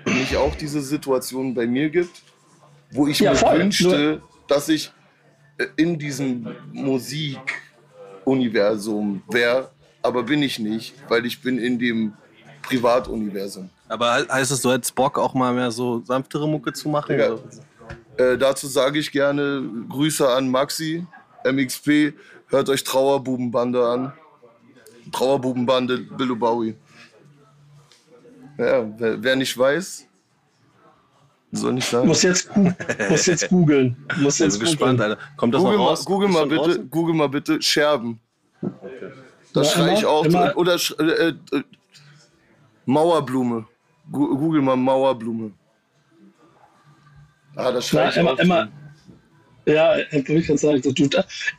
[0.06, 2.22] nicht auch diese Situation bei mir gibt,
[2.90, 3.58] wo ich Ja, mir voll.
[3.58, 4.90] wünschte, dass ich
[5.58, 9.70] äh, in diesem Musikuniversum wäre,
[10.02, 12.14] aber bin ich nicht, weil ich bin in dem
[12.62, 13.70] Privatuniversum.
[13.88, 17.18] Aber he- heißt es, du hättest Bock, auch mal mehr so sanftere Mucke zu machen?
[17.18, 17.36] Ja.
[18.16, 21.06] Äh, dazu sage ich gerne Grüße an Maxi,
[21.44, 22.14] MXP.
[22.48, 24.12] Hört euch Trauerbubenbande an.
[25.12, 26.74] Trauerbubenbande Billo Bowie.
[28.58, 30.06] Ja, wer, wer nicht weiß,
[31.52, 32.06] soll nicht sagen.
[32.08, 32.50] Muss jetzt,
[33.08, 33.96] muss jetzt googeln.
[34.20, 35.00] Muss Ich jetzt bin gespannt.
[35.00, 35.18] Alter.
[35.36, 36.04] Kommt das Google, noch mal, raus?
[36.04, 36.90] Google, Ist mal bitte, draußen?
[36.90, 38.20] Google mal bitte Scherben.
[39.52, 40.24] Das Ja, schreie ich auch.
[40.24, 41.62] immer- Oder sch- äh, äh,
[42.86, 43.66] Mauerblume.
[44.10, 45.52] Google mal Mauerblume.
[47.54, 48.38] Ah, das schreie ich immer, auch.
[48.38, 48.68] immer,
[49.66, 51.08] ja, ich kann gerade sagen, du,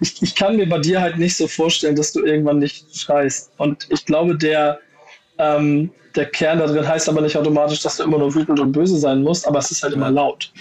[0.01, 3.51] ich, ich kann mir bei dir halt nicht so vorstellen, dass du irgendwann nicht schreist.
[3.57, 4.79] Und ich glaube, der,
[5.37, 8.71] ähm, der Kern da drin heißt aber nicht automatisch, dass du immer nur wütend und
[8.71, 10.51] böse sein musst, aber es ist halt immer laut.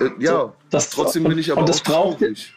[0.00, 2.52] Äh, ja, So, das- trotzdem bin ich aber und das auch braucht- traurig.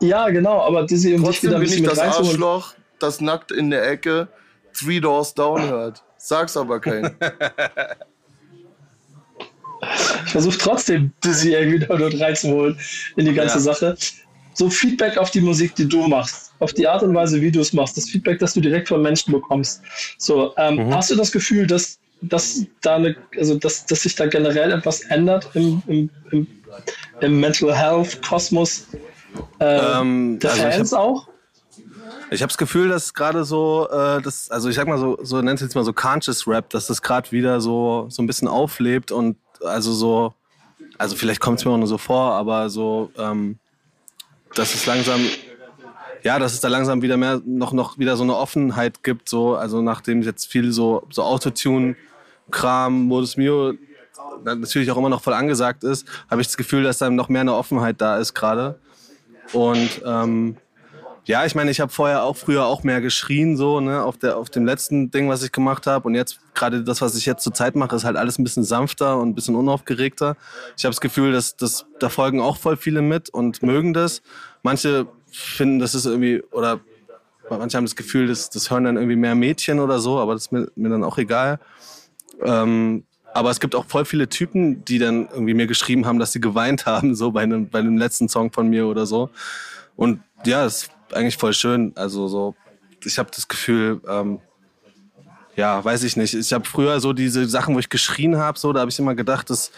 [0.00, 1.98] Ja, genau, aber diese, um dich Trotzdem wieder ein bin ich das.
[1.98, 4.28] Arschloch, das nackt in der Ecke
[4.78, 6.02] Three Doors Down hört.
[6.18, 7.12] Sag's aber keinem.
[10.26, 12.78] Ich versuche trotzdem, Dizzy irgendwie da dort reinzuholen
[13.16, 13.60] in die ganze Ja.
[13.60, 13.96] Sache.
[14.54, 17.60] So Feedback auf die Musik, die du machst, auf die Art und Weise, wie du
[17.60, 19.82] es machst, das Feedback, das du direkt von Menschen bekommst.
[20.18, 20.94] So, ähm, Mhm.
[20.94, 25.02] hast du das Gefühl, dass, dass da eine, also dass, dass sich da generell etwas
[25.02, 26.46] ändert im, im, im,
[27.20, 28.86] im Mental Health Kosmos
[29.58, 31.28] äh, Ähm, der also ich Fans auch?
[32.30, 35.40] Ich habe das Gefühl, dass gerade so, äh, das, also ich sag mal so, so
[35.42, 38.48] nennt es jetzt mal so Conscious Rap, dass das gerade wieder so, so ein bisschen
[38.48, 40.34] auflebt und also so,
[40.98, 43.58] also vielleicht kommt es mir auch nur so vor, aber so, ähm,
[44.54, 45.20] dass es langsam,
[46.22, 49.56] ja, dass es da langsam wieder mehr, noch, noch wieder so eine Offenheit gibt, so,
[49.56, 53.74] also nachdem jetzt viel so, so Autotune-Kram, Modus Mio
[54.44, 57.42] natürlich auch immer noch voll angesagt ist, habe ich das Gefühl, dass da noch mehr
[57.42, 58.78] eine Offenheit da ist gerade.
[59.52, 60.56] Und ähm,
[61.26, 64.36] ja, ich meine, ich habe vorher auch früher auch mehr geschrien, so, ne, auf, der,
[64.36, 66.06] auf dem letzten Ding, was ich gemacht habe.
[66.06, 68.62] Und jetzt, gerade das, was ich jetzt zur Zeit mache, ist halt alles ein bisschen
[68.62, 70.36] sanfter und ein bisschen unaufgeregter.
[70.76, 74.22] Ich habe das Gefühl, dass, dass da folgen auch voll viele mit und mögen das.
[74.62, 76.78] Manche finden, das ist irgendwie, oder
[77.50, 80.42] manche haben das Gefühl, das, das hören dann irgendwie mehr Mädchen oder so, aber das
[80.42, 81.58] ist mir, mir dann auch egal.
[82.40, 83.02] Ähm,
[83.34, 86.40] aber es gibt auch voll viele Typen, die dann irgendwie mir geschrieben haben, dass sie
[86.40, 89.28] geweint haben, so bei einem, bei einem letzten Song von mir oder so.
[89.96, 91.92] Und ja, ist eigentlich voll schön.
[91.96, 92.54] Also so,
[93.04, 94.40] ich habe das Gefühl, ähm,
[95.56, 96.34] ja, weiß ich nicht.
[96.34, 99.14] Ich habe früher so diese Sachen, wo ich geschrien habe, so, da habe ich immer
[99.14, 99.72] gedacht, das,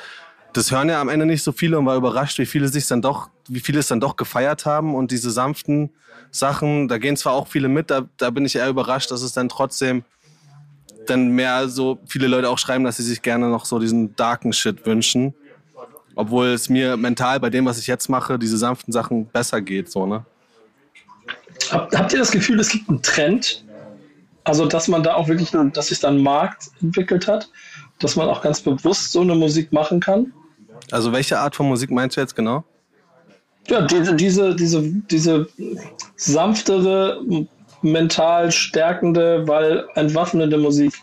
[0.52, 3.00] das hören ja am Ende nicht so viele und war überrascht, wie viele sich dann
[3.02, 5.90] doch, wie viele es dann doch gefeiert haben und diese sanften
[6.30, 9.32] Sachen, da gehen zwar auch viele mit, da, da bin ich eher überrascht, dass es
[9.32, 10.04] dann trotzdem
[11.06, 14.52] dann mehr so viele Leute auch schreiben, dass sie sich gerne noch so diesen darken
[14.52, 15.34] Shit wünschen.
[16.14, 19.90] Obwohl es mir mental bei dem, was ich jetzt mache, diese sanften Sachen besser geht,
[19.90, 20.24] so, ne?
[21.70, 23.64] Habt, habt ihr das Gefühl, es gibt einen Trend?
[24.44, 27.50] Also, dass man da auch wirklich, dass sich da ein Markt entwickelt hat,
[27.98, 30.32] dass man auch ganz bewusst so eine Musik machen kann?
[30.90, 32.64] Also welche Art von Musik meinst du jetzt genau?
[33.68, 35.48] Ja, diese, diese, diese, diese
[36.16, 37.20] sanftere,
[37.82, 40.94] mental stärkende, weil entwaffnende Musik.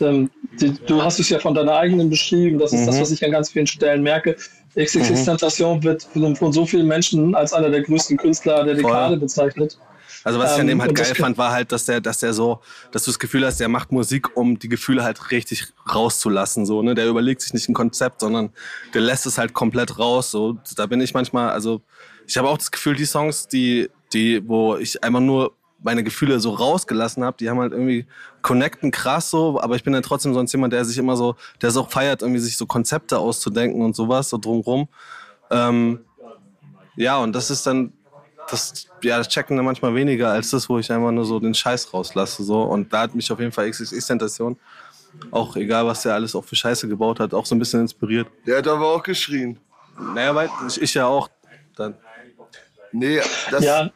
[0.00, 3.00] Ähm, die, du hast es ja von deiner eigenen beschrieben, das ist das, Mhm.
[3.00, 4.36] was ich an ganz vielen Stellen merke.
[4.76, 6.06] XXX Tentation wird
[6.36, 8.84] von, so vielen Menschen als einer der größten Künstler der Voll.
[8.84, 9.78] Dekade bezeichnet.
[10.24, 12.00] Also was ich an Ähm, dem halt und das geil fand, war halt, dass der,
[12.00, 12.60] dass der so,
[12.92, 16.64] dass du das Gefühl hast, der macht Musik, um die Gefühle halt richtig rauszulassen.
[16.64, 16.94] So, ne?
[16.94, 18.50] Der überlegt sich nicht ein Konzept, sondern
[18.94, 20.30] der lässt es halt komplett raus.
[20.30, 21.82] So, da bin ich manchmal, also
[22.26, 26.40] ich habe auch das Gefühl, die Songs, die, die, wo ich einfach nur meine Gefühle
[26.40, 28.06] so rausgelassen habe, die haben halt irgendwie
[28.44, 31.70] connecten krass so, aber ich bin dann trotzdem sonst jemand, der sich immer so, der
[31.70, 34.86] es auch feiert, irgendwie sich so Konzepte auszudenken und sowas, so drumrum.
[35.50, 36.04] Ähm,
[36.94, 37.94] ja, und das ist dann,
[38.50, 41.54] das, ja, das checken dann manchmal weniger als das, wo ich einfach nur so den
[41.54, 42.44] Scheiß rauslasse.
[42.44, 42.62] So.
[42.62, 44.58] Und da hat mich auf jeden Fall XXX-Tentation,
[45.30, 48.28] auch egal was der alles auch für Scheiße gebaut hat, auch so ein bisschen inspiriert.
[48.46, 49.58] Der hat aber auch geschrien.
[50.14, 51.30] Naja, weil ich, ich ja auch
[51.76, 51.94] dann.
[52.92, 53.90] Nee, das, Ja,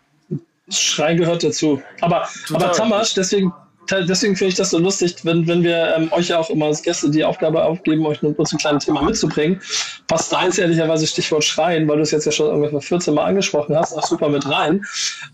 [0.71, 1.83] Schreien gehört dazu.
[2.01, 2.65] Aber, Total.
[2.65, 3.53] aber Tamasch, deswegen,
[3.91, 6.83] deswegen finde ich das so lustig, wenn, wenn wir ähm, euch ja auch immer als
[6.83, 9.61] Gäste die Aufgabe aufgeben, euch nur uns ein kleines Thema mitzubringen.
[10.07, 13.77] Passt deins ehrlicherweise Stichwort Schreien, weil du es jetzt ja schon ungefähr 14 Mal angesprochen
[13.77, 14.85] hast, auch super mit rein.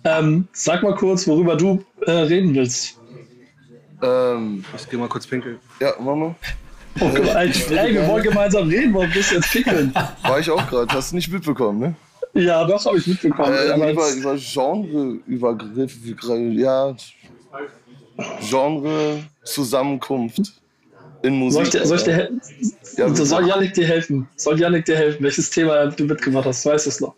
[0.05, 2.99] Ähm, sag mal kurz, worüber du äh, reden willst.
[4.03, 5.59] ähm, Ich geh mal kurz pinkeln.
[5.81, 6.35] ja, Mama.
[7.01, 9.93] Oh, guck mal, ey, ey, wir wollen gemeinsam reden, warum bist du jetzt pickeln?
[10.23, 11.95] War ich auch gerade, hast du nicht mitbekommen, ne?
[12.35, 13.53] Ja, doch, habe ich mitbekommen.
[13.53, 15.97] Äh, über, über Genre, Übergriff,
[16.53, 16.95] ja,
[18.41, 20.53] Genre, Zusammenkunft
[21.23, 21.55] in Musik.
[21.55, 22.31] soll ich dir, soll ich dir
[22.97, 24.29] Ja, soll Janik dir helfen?
[24.37, 25.23] Soll Janik dir helfen?
[25.23, 26.65] Welches Thema du mitgemacht hast?
[26.65, 27.15] Weißt du es noch?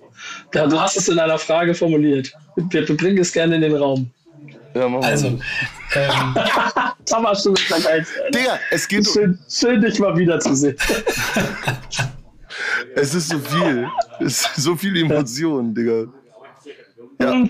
[0.55, 2.33] Ja, du hast es in einer Frage formuliert.
[2.57, 4.11] Wir, wir bringen es gerne in den Raum.
[4.75, 5.11] Ja, mach mal.
[5.11, 5.41] Also, ähm,
[7.07, 8.25] Thomas, du bist der Geilste.
[8.25, 8.39] Alter.
[8.39, 9.07] Digga, es geht.
[9.07, 10.77] Schön, schön, dich mal wiederzusehen.
[12.95, 13.87] Es ist so viel.
[14.19, 16.07] Es ist so viel Emotionen, Digga.
[17.21, 17.47] Ja.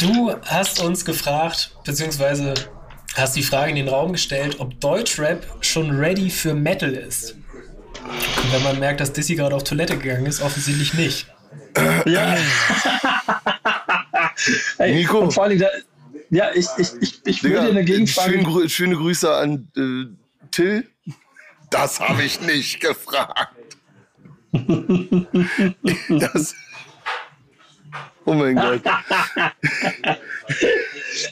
[0.00, 2.54] Du hast uns gefragt, beziehungsweise
[3.14, 7.32] hast die Frage in den Raum gestellt, ob Deutschrap schon ready für Metal ist.
[7.32, 11.26] Und wenn man merkt, dass Dizzy gerade auf Toilette gegangen ist, offensichtlich nicht.
[12.06, 12.36] Ja.
[14.78, 15.18] Ey, Nico.
[15.20, 15.68] Und vor allem, da,
[16.30, 18.32] ja, ich, ich, ich, ich will Digga, dir eine Gegenfrage.
[18.32, 20.06] schöne, Grü- schöne Grüße an äh,
[20.50, 20.88] Till.
[21.70, 23.54] Das habe ich nicht gefragt.
[26.08, 26.54] Das.
[28.26, 28.80] Oh mein Gott.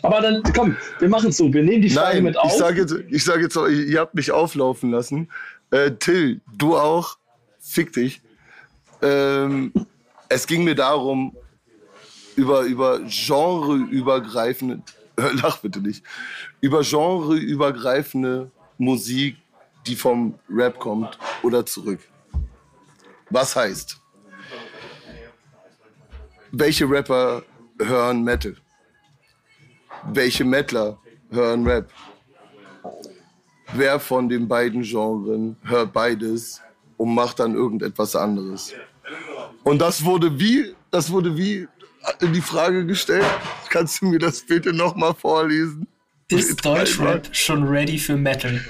[0.03, 1.53] Aber dann, komm, wir machen es so.
[1.53, 2.53] Wir nehmen die Frage Nein, mit auf.
[2.53, 5.31] ich sage jetzt, ich sag jetzt, ihr habt mich auflaufen lassen.
[5.71, 7.17] Äh, Till, du auch.
[7.59, 8.21] Fick dich.
[9.01, 9.73] Ähm,
[10.29, 11.37] es ging mir darum,
[12.37, 14.83] über, über genreübergreifende,
[15.43, 16.05] lach bitte nicht,
[16.61, 19.37] über genreübergreifende Musik,
[19.87, 22.01] die vom Rap kommt oder zurück.
[23.31, 24.02] Was heißt?
[26.55, 27.43] Welche Rapper
[27.81, 28.55] hören Metal?
[30.13, 30.99] Welche Metaler
[31.31, 31.91] hören Rap?
[33.73, 36.61] Wer von den beiden Genren hört beides
[36.99, 38.75] und macht dann irgendetwas anderes?
[39.65, 41.67] Und das wurde wie, das wurde wie
[42.21, 43.25] in die Frage gestellt.
[43.71, 45.89] Kannst du mir das bitte nochmal vorlesen?
[46.29, 48.63] Ist Deutschrap schon ready für Metal?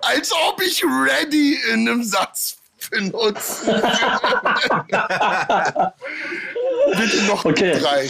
[0.00, 2.55] Als ob ich ready in einem Satz
[2.90, 3.66] benutze.
[6.96, 7.78] bitte noch Okay.
[7.78, 8.08] drei.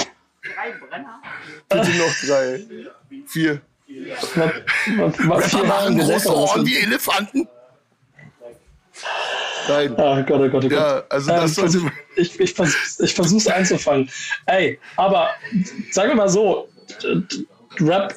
[1.68, 2.60] Bitte noch drei.
[3.26, 3.60] Vier.
[3.88, 4.52] Was, was,
[5.28, 7.48] was Rapper hier machen große Ohren wie Elefanten.
[9.68, 9.94] Nein.
[9.98, 10.72] Ah, Gott, oh Gott, oh Gott.
[10.72, 11.80] Ja, also Ähm, das sollte.
[12.16, 14.10] ich, ich, versuch's, ich versuch's einzufangen.
[14.46, 15.30] Ey, aber
[15.90, 16.68] sagen wir mal so,
[17.80, 18.14] Rap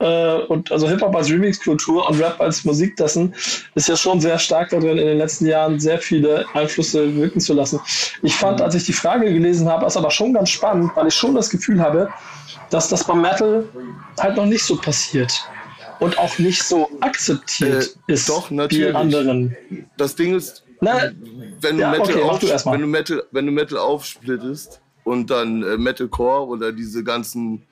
[0.00, 3.34] äh, und also Hip-Hop als Remix-Kultur und Rap als Musik dessen
[3.74, 7.54] ist ja schon sehr stark darin, in den letzten Jahren sehr viele Einflüsse wirken zu
[7.54, 7.80] lassen.
[8.22, 11.14] Ich fand, als ich die Frage gelesen habe, ist aber schon ganz spannend, weil ich
[11.14, 12.08] schon das Gefühl habe,
[12.70, 13.64] dass das beim Metal
[14.18, 15.32] halt noch nicht so passiert.
[16.00, 18.88] Und auch nicht so akzeptiert Äh, ist doch, wie natürlich.
[18.88, 19.56] in anderen.
[19.96, 21.12] Das Ding ist, Na,
[21.60, 25.30] wenn du, Ja, Metal, okay, auf, du wenn, du Metal, wenn du Metal aufsplittest und
[25.30, 27.62] dann äh, Metalcore oder diese ganzen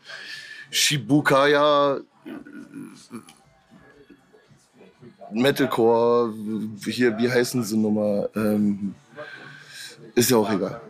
[0.71, 2.01] Shibukaya,
[5.33, 6.33] Metalcore,
[6.85, 8.29] hier, wie heißen sie nochmal?
[8.37, 8.95] Ähm,
[10.15, 10.81] ist ja auch egal.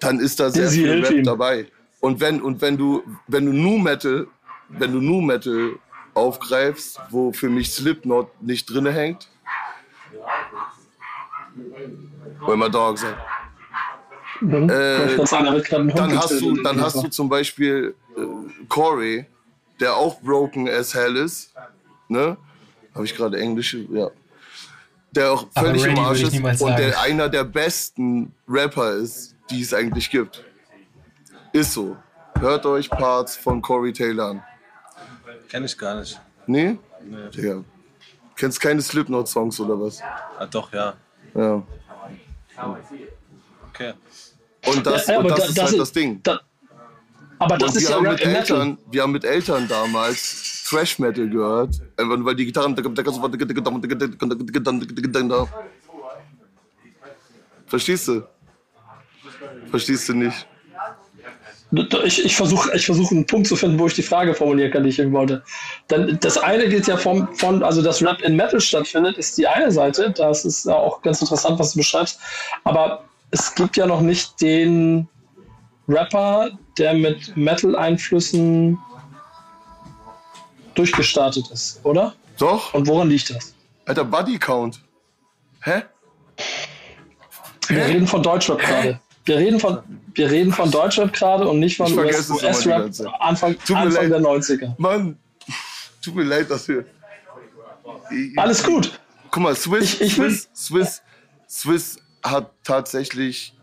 [0.00, 1.66] Dann ist da sehr viel Rap dabei.
[2.00, 4.26] Und wenn, und wenn du, wenn du Nu Metal,
[4.68, 5.72] wenn du Nu Metal
[6.14, 9.28] aufgreifst, wo für mich Slipknot nicht drinne hängt,
[12.46, 13.16] Where my dogs at.
[14.40, 14.68] Mhm.
[14.68, 17.08] Äh, Ich würd sagen, da wird gerade ein Hund Dann hast du, dann hast du
[17.08, 18.20] zum Beispiel äh,
[18.68, 19.26] Corey,
[19.80, 21.52] der auch broken as hell ist.
[22.08, 22.36] Ne?
[22.94, 23.74] Habe ich gerade Englisch?
[23.90, 24.10] Ja.
[25.12, 26.76] Der auch völlig im Arsch ist und sagen.
[26.76, 30.44] der einer der besten Rapper ist, die es eigentlich gibt.
[31.52, 31.96] Ist so.
[32.40, 34.42] Hört euch Parts von Corey Taylor an.
[35.48, 36.20] Kenn ich gar nicht.
[36.46, 36.76] Nee?
[37.04, 37.16] Nee.
[37.34, 37.62] Digga.
[38.36, 40.02] Kennst keine Slipknot-Songs oder was?
[40.38, 40.94] Ah, doch, ja.
[41.34, 41.62] Ja.
[43.70, 43.94] Okay.
[44.66, 46.20] Und das, Ja, und das ist das halt ist- das Ding.
[46.22, 46.40] Da,
[47.38, 48.20] aber das Und ist wir ja haben, mit.
[48.24, 52.74] Eltern, wir haben mit Eltern damals Thrash Metal gehört, nur weil die Gitarren.
[57.66, 58.22] Verstehst du?
[59.70, 60.46] Verstehst du nicht?
[62.04, 64.84] Ich, ich versuche ich versuch einen Punkt zu finden, wo ich die Frage formulieren kann,
[64.84, 65.42] die ich eben wollte.
[65.88, 69.48] Dann, das eine geht ja vom, von, also dass Rap in Metal stattfindet, ist die
[69.48, 70.12] eine Seite.
[70.16, 72.20] Das ist auch ganz interessant, was du beschreibst.
[72.62, 75.08] Aber es gibt ja noch nicht den
[75.88, 78.78] Rapper, der mit Metal-Einflüssen
[80.74, 82.14] durchgestartet ist, oder?
[82.38, 83.54] Doch, Und woran liegt das?
[83.86, 84.80] alter Buddy Count.
[85.62, 85.82] Hä?
[87.68, 89.00] Wir reden von Deutschrap gerade.
[89.24, 89.78] Wir reden von,
[90.14, 93.06] wir reden von Deutschrap gerade und nicht von US US-Rap Zeit.
[93.20, 94.74] Anfang, Anfang der 90er.
[94.78, 95.16] Mann,
[96.02, 96.84] tut mir leid, dass wir.
[98.36, 98.98] Alles gut.
[99.30, 101.02] Guck mal, Swiss, Ich- ich Swiss, Swiss,
[101.48, 103.54] Swiss hat tatsächlich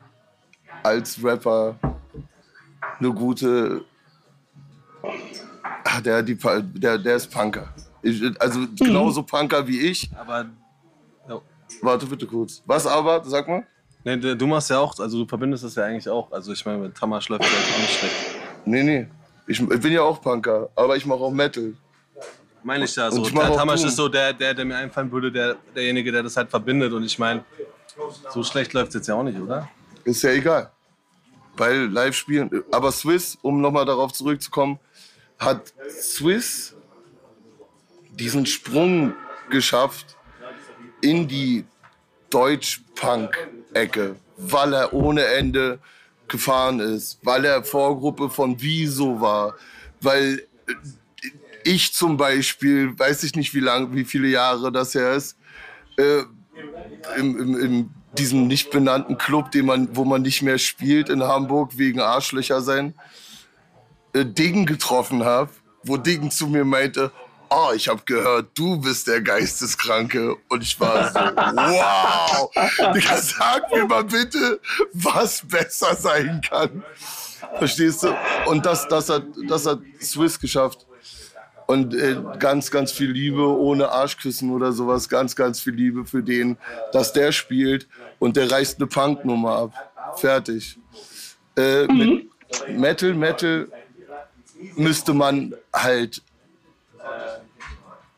[0.84, 1.76] als Rapper
[3.02, 3.84] eine gute.
[5.84, 6.38] Ah, der, die,
[6.74, 7.68] der, der ist Punker.
[8.02, 8.76] Ich, also Mhm.
[8.76, 10.10] genauso Punker wie ich.
[10.20, 10.46] Aber
[11.82, 12.62] Warte bitte kurz.
[12.66, 13.24] Was aber?
[13.24, 13.66] Sag mal.
[14.04, 16.30] nee, du machst ja auch, also du verbindest das ja eigentlich auch.
[16.32, 18.16] Also ich meine, mit Tamasch läuft das auch nicht schlecht.
[18.66, 19.08] Nee, nee.
[19.48, 21.74] Ich, ich bin ja auch Punker, aber ich mache auch Metal.
[22.62, 23.24] Meine ich ja so.
[23.24, 26.36] ich Der Tamasch ist so der, der, der mir einfallen würde, der, derjenige, der das
[26.36, 26.92] halt verbindet.
[26.92, 27.44] Und ich meine,
[28.32, 29.70] so schlecht läuft es jetzt ja auch nicht, oder?
[30.04, 30.70] Ist ja egal.
[31.58, 34.80] Weil Live-Spielen, aber Swiss, um nochmal darauf zurückzukommen,
[35.38, 36.76] hat Swiss
[38.12, 39.14] diesen Sprung
[39.50, 40.18] geschafft
[41.02, 41.66] in die
[42.30, 45.80] Deutsch-Punk-Ecke, weil er ohne Ende
[46.28, 49.56] gefahren ist, weil er Vorgruppe von Wieso war,
[50.00, 50.48] weil
[51.64, 55.38] ich zum Beispiel, weiß ich nicht wie lang, wie viele Jahre das her ist,
[55.98, 56.24] äh,
[57.18, 61.24] im, im, in diesem nicht benannten Club, den man, wo man nicht mehr spielt in
[61.24, 62.93] Hamburg wegen Arschlöcher sein,
[64.13, 65.50] äh, Ding getroffen habe,
[65.84, 67.12] wo Ding zu mir meinte,
[67.52, 70.36] oh, ich habe gehört, du bist der Geisteskranke.
[70.47, 72.93] Und ich war so, wow.
[72.93, 74.60] Digga, sag mir mal bitte,
[74.93, 76.84] was besser sein kann.
[77.58, 78.15] Verstehst du?
[78.45, 80.88] Und das, das, hat, das hat Swiss geschafft.
[81.67, 85.10] Und äh, ganz, ganz viel Liebe ohne Arschküssen oder sowas.
[85.10, 86.58] Ganz, ganz viel Liebe für den,
[86.91, 87.88] dass der spielt
[88.22, 90.16] und der reißt eine Punknummer ab.
[90.16, 90.78] Fertig.
[91.58, 92.30] Äh, mhm.
[92.78, 93.68] Metal, Metal
[94.76, 96.22] müsste man halt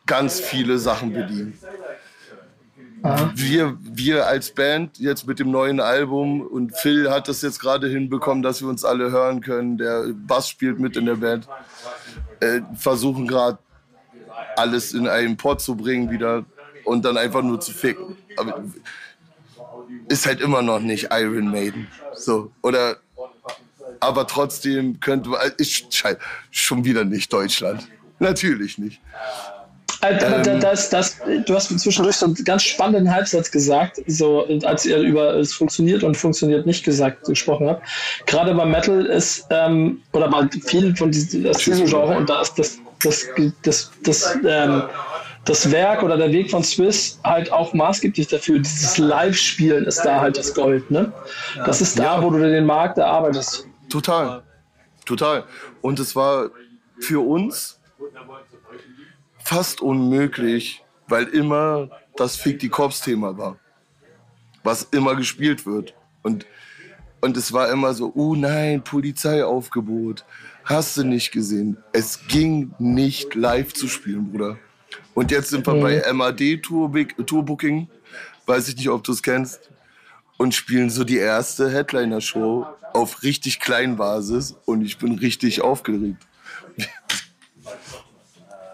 [0.05, 1.57] ganz viele Sachen bedienen.
[3.35, 7.87] Wir, wir als Band jetzt mit dem neuen Album und Phil hat das jetzt gerade
[7.87, 9.77] hinbekommen, dass wir uns alle hören können.
[9.77, 11.47] Der Bass spielt mit in der Band.
[12.41, 13.57] Äh, versuchen gerade
[14.57, 16.45] alles in einen Pot zu bringen wieder
[16.83, 18.17] und dann einfach nur zu ficken.
[18.37, 18.63] Aber
[20.09, 21.87] ist halt immer noch nicht Iron Maiden.
[22.15, 22.51] So.
[22.61, 22.97] Oder
[23.99, 25.39] aber trotzdem könnte man.
[25.57, 26.03] Ist
[26.51, 27.87] schon wieder nicht Deutschland.
[28.19, 28.99] Natürlich nicht.
[30.01, 34.97] Ähm, das, das, du hast zwischendurch so einen ganz spannenden Halbsatz gesagt, so als ihr
[34.97, 37.87] über es funktioniert und funktioniert nicht gesagt gesprochen habt.
[38.25, 42.79] Gerade bei Metal ist ähm, oder bei vielen von diesem, Genre und da ist das
[43.01, 43.27] das
[43.61, 44.83] das das, ähm,
[45.45, 48.59] das Werk oder der Weg von Swiss halt auch maßgeblich dafür.
[48.59, 51.11] Dieses Live-Spielen ist da halt das Gold, ne?
[51.65, 52.23] Das ist da, ja.
[52.23, 53.67] wo du den Markt erarbeitest.
[53.89, 54.43] Total,
[55.05, 55.43] total.
[55.81, 56.49] Und es war
[56.99, 57.79] für uns
[59.43, 63.57] fast unmöglich, weil immer das Fick die Cops-Thema war,
[64.63, 65.93] was immer gespielt wird.
[66.21, 66.45] Und,
[67.19, 70.23] und es war immer so, oh nein, Polizeiaufgebot,
[70.63, 71.77] hast du nicht gesehen.
[71.91, 74.57] Es ging nicht live zu spielen, Bruder.
[75.13, 77.87] Und jetzt sind wir bei MAD Tourbooking,
[78.45, 79.69] weiß ich nicht, ob du es kennst,
[80.37, 86.17] und spielen so die erste Headliner-Show auf richtig kleinen Basis und ich bin richtig aufgeregt.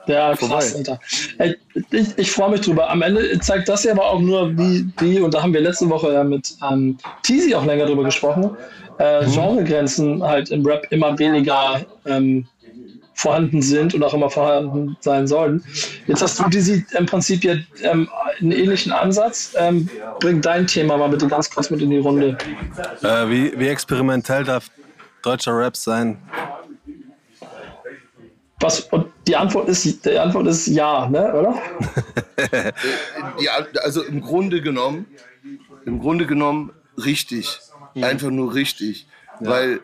[0.08, 1.00] Ja, krass, Alter.
[1.92, 2.90] Ich, ich freue mich drüber.
[2.90, 5.88] Am Ende zeigt das ja aber auch nur, wie, wie und da haben wir letzte
[5.88, 8.58] Woche ja mit ähm, Teasy auch länger drüber gesprochen,
[8.98, 9.32] äh, mhm.
[9.32, 12.48] Genregrenzen halt im Rap immer weniger ähm,
[13.20, 15.62] vorhanden sind und auch immer vorhanden sein sollen.
[16.08, 19.54] Jetzt hast du Teasy im Prinzip ja ähm, einen ähnlichen Ansatz.
[19.58, 19.90] Ähm,
[20.22, 22.38] bring dein Thema mal bitte ganz kurz mit in die Runde.
[23.04, 24.72] Äh, wie, wie experimentell darf
[25.22, 26.18] deutscher Rap sein?
[28.62, 31.62] Was, und die Antwort ist, die Antwort ist ja, ne, oder?
[33.42, 33.52] ja,
[33.84, 35.06] also im Grunde genommen,
[35.86, 37.60] im Grunde genommen richtig.
[37.96, 38.04] Mhm.
[38.06, 39.08] Einfach nur richtig.
[39.42, 39.50] Ja.
[39.50, 39.80] Weil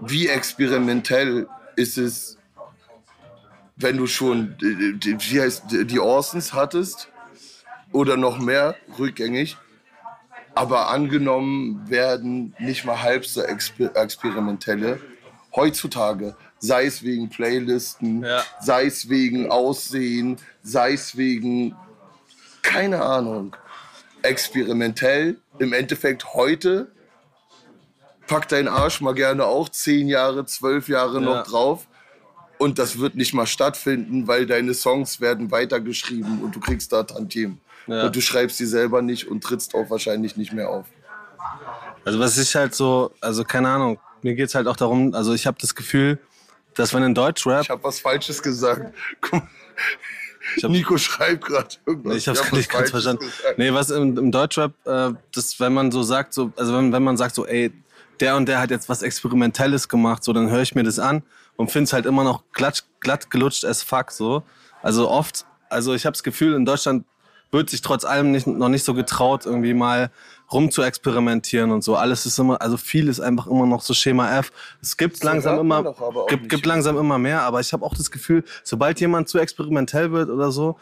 [0.00, 1.46] wie experimentell
[1.78, 2.36] ist es,
[3.76, 7.08] wenn du schon, wie heißt, die Orsons hattest
[7.92, 9.56] oder noch mehr rückgängig,
[10.54, 15.00] aber angenommen werden nicht mal halb so exper experimentelle
[15.54, 18.44] heutzutage sei es wegen Playlisten, ja.
[18.60, 21.74] sei es wegen Aussehen, sei es wegen,
[22.62, 23.56] keine Ahnung,
[24.22, 25.38] experimentell.
[25.58, 26.90] Im Endeffekt heute,
[28.28, 31.20] pack deinen Arsch mal gerne auch zehn Jahre, zwölf Jahre ja.
[31.20, 31.86] noch drauf.
[32.58, 37.02] Und das wird nicht mal stattfinden, weil deine Songs werden weitergeschrieben und du kriegst da
[37.04, 37.58] Tantiem.
[37.86, 38.06] Ja.
[38.06, 40.86] Und du schreibst sie selber nicht und trittst auch wahrscheinlich nicht mehr auf.
[42.04, 45.34] Also was ich halt so, also keine Ahnung, mir geht es halt auch darum, also
[45.34, 46.18] ich habe das Gefühl,
[46.74, 47.62] dass wenn in Deutschrap.
[47.62, 48.94] Ich habe was Falsches gesagt.
[50.62, 52.16] Hab, Nico schreibt gerade irgendwas.
[52.16, 53.24] Ich habe es nicht ganz verstanden.
[53.24, 53.58] Gesagt.
[53.58, 57.02] Nee, was im, im Deutschrap, äh, das, wenn man so sagt, so, also wenn, wenn
[57.02, 57.72] man sagt so, ey,
[58.20, 61.22] der und der hat jetzt was Experimentelles gemacht, so, dann höre ich mir das an
[61.56, 64.42] und finde es halt immer noch glatt, glatt gelutscht as fuck, so.
[64.82, 67.04] Also oft, also ich habe das Gefühl, in Deutschland
[67.50, 70.10] wird sich trotz allem nicht, noch nicht so getraut, irgendwie mal
[70.52, 71.96] rum zu experimentieren und so.
[71.96, 74.52] Alles ist immer, also viel ist einfach immer noch so Schema F.
[74.82, 75.94] Es gibt langsam immer,
[76.28, 80.12] gibt, gibt langsam immer mehr, aber ich habe auch das Gefühl, sobald jemand zu experimentell
[80.12, 80.78] wird oder so,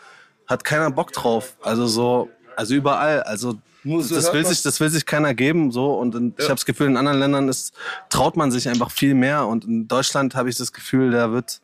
[0.47, 1.57] hat keiner Bock drauf.
[1.63, 3.23] Also so, also überall.
[3.23, 3.55] Also
[3.85, 5.95] das will sich, das will sich keiner geben, so.
[5.95, 6.35] Und in, ja.
[6.39, 7.73] ich habe das Gefühl, in anderen Ländern ist,
[8.09, 9.47] traut man sich einfach viel mehr.
[9.47, 11.61] Und in Deutschland habe ich das Gefühl, da wird,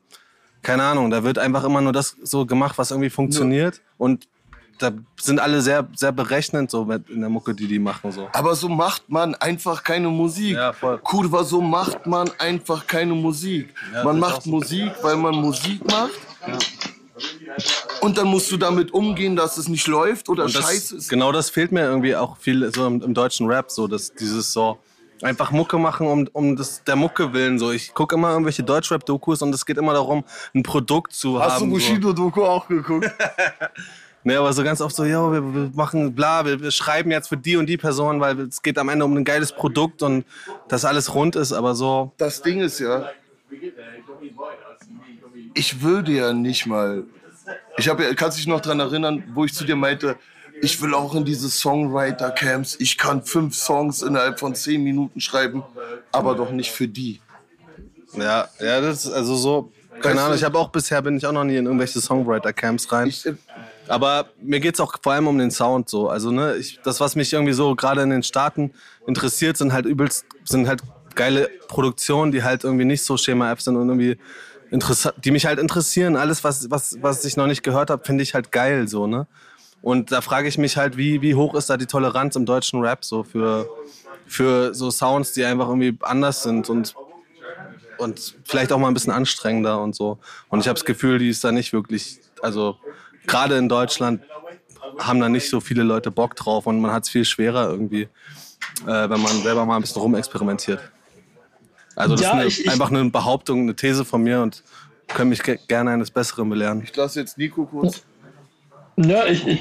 [0.62, 3.76] keine Ahnung, da wird einfach immer nur das so gemacht, was irgendwie funktioniert.
[3.76, 3.82] Ja.
[3.98, 4.28] Und
[4.78, 4.90] da
[5.20, 8.10] sind alle sehr, sehr berechnend so mit- in der Mucke, die die machen.
[8.10, 8.28] So.
[8.32, 10.54] Aber so macht man einfach keine Musik.
[10.54, 10.98] Ja, voll.
[10.98, 13.72] Kurva, so macht man einfach keine Musik.
[13.94, 14.50] Ja, man macht so.
[14.50, 16.10] Musik, weil man Musik macht.
[18.00, 21.08] Und dann musst du damit umgehen, dass es nicht läuft oder das, scheiße ist.
[21.08, 24.52] Genau das fehlt mir irgendwie auch viel so im, im deutschen Rap, so dass dieses
[24.52, 24.78] so
[25.22, 27.58] einfach Mucke machen um, um das, der Mucke willen.
[27.58, 27.70] So.
[27.70, 31.66] Ich gucke immer irgendwelche Deutschrap-Dokus und es geht immer darum, ein Produkt zu Hast du
[31.66, 31.70] haben.
[31.70, 31.76] so.
[31.76, 33.10] Bushido-Doku auch geguckt?
[34.24, 37.28] Nee, aber so ganz oft so, ja, wir, wir machen bla, wir, wir schreiben jetzt
[37.28, 40.24] für die und die Person, weil es geht am Ende um ein geiles Produkt und
[40.68, 43.10] dass alles rund ist, aber so, Das Ding ist ja,
[45.54, 47.04] ich würde ja nicht mal.
[47.76, 50.16] Ich habe ja, kannst dich noch dran erinnern, wo ich zu dir meinte,
[50.60, 52.76] ich will auch in diese Songwriter-Camps.
[52.78, 55.64] Ich kann fünf Songs innerhalb von zehn Minuten schreiben,
[56.12, 57.20] aber doch nicht für die.
[58.14, 61.32] ja, ja, das ist also so, keine Ahnung, ich habe auch bisher bin ich auch
[61.32, 63.08] noch nie in irgendwelche Songwriter-Camps rein.
[63.08, 63.34] Ich, äh,
[63.88, 66.08] Aber mir geht's auch vor allem um den Sound so.
[66.08, 68.72] Also, ne, ich, das, was mich irgendwie so gerade in den Staaten
[69.06, 70.82] interessiert, sind halt übelst, sind halt
[71.14, 74.18] geile Produktionen, die halt irgendwie nicht so Schema-F sind und irgendwie
[74.72, 76.16] interessant, die mich halt interessieren.
[76.16, 79.26] Alles, was, was, was ich noch nicht gehört habe, finde ich halt geil so, ne?
[79.82, 82.80] Und da frage ich mich halt, wie, wie hoch ist da die Toleranz im deutschen
[82.80, 83.68] Rap so für,
[84.26, 86.94] für so Sounds, die einfach irgendwie anders sind und
[87.98, 90.18] und vielleicht auch mal ein bisschen anstrengender und so.
[90.48, 92.76] Und ich habe das Gefühl, die ist da nicht wirklich, also
[93.26, 94.22] gerade in Deutschland
[94.98, 98.08] haben da nicht so viele Leute Bock drauf und man hat es viel schwerer irgendwie,
[98.82, 100.80] äh, wenn man selber mal ein bisschen rumexperimentiert.
[101.96, 104.62] Also das Ja, ist eine, ich- ich- einfach eine Behauptung, eine These von mir und
[105.08, 106.82] können mich ge gerne eines Besseren belehren.
[106.82, 108.02] ich lasse jetzt Nico kurz.
[108.96, 109.60] Ja, ich, ich,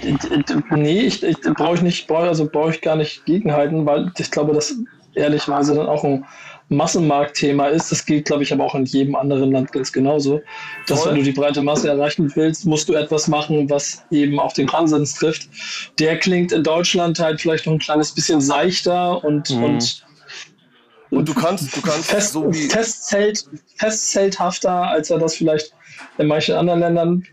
[0.72, 4.30] nee, ich, ich brauche ich nicht, brauche also brauche ich gar nicht gegenhalten, weil ich
[4.30, 4.76] glaube, dass
[5.16, 6.26] ehrlichweise dann auch ein
[6.70, 7.92] Massenmarktthema ist.
[7.92, 10.42] Das gilt, glaube ich, aber auch in jedem anderen Land ganz genauso.
[10.88, 11.12] Dass Voll.
[11.12, 14.68] wenn du die breite Masse erreichen willst, musst du etwas machen, was eben auf den
[14.68, 15.50] Konsens trifft.
[16.00, 19.64] Der klingt in Deutschland halt vielleicht noch ein kleines bisschen seichter und, Mhm.
[19.64, 20.04] und
[21.12, 22.70] Und du kannst, du kannst fest, so wie.
[22.70, 23.46] festzelt,
[23.76, 25.74] festzelthafter, als er das vielleicht
[26.18, 27.28] in manchen anderen Ländern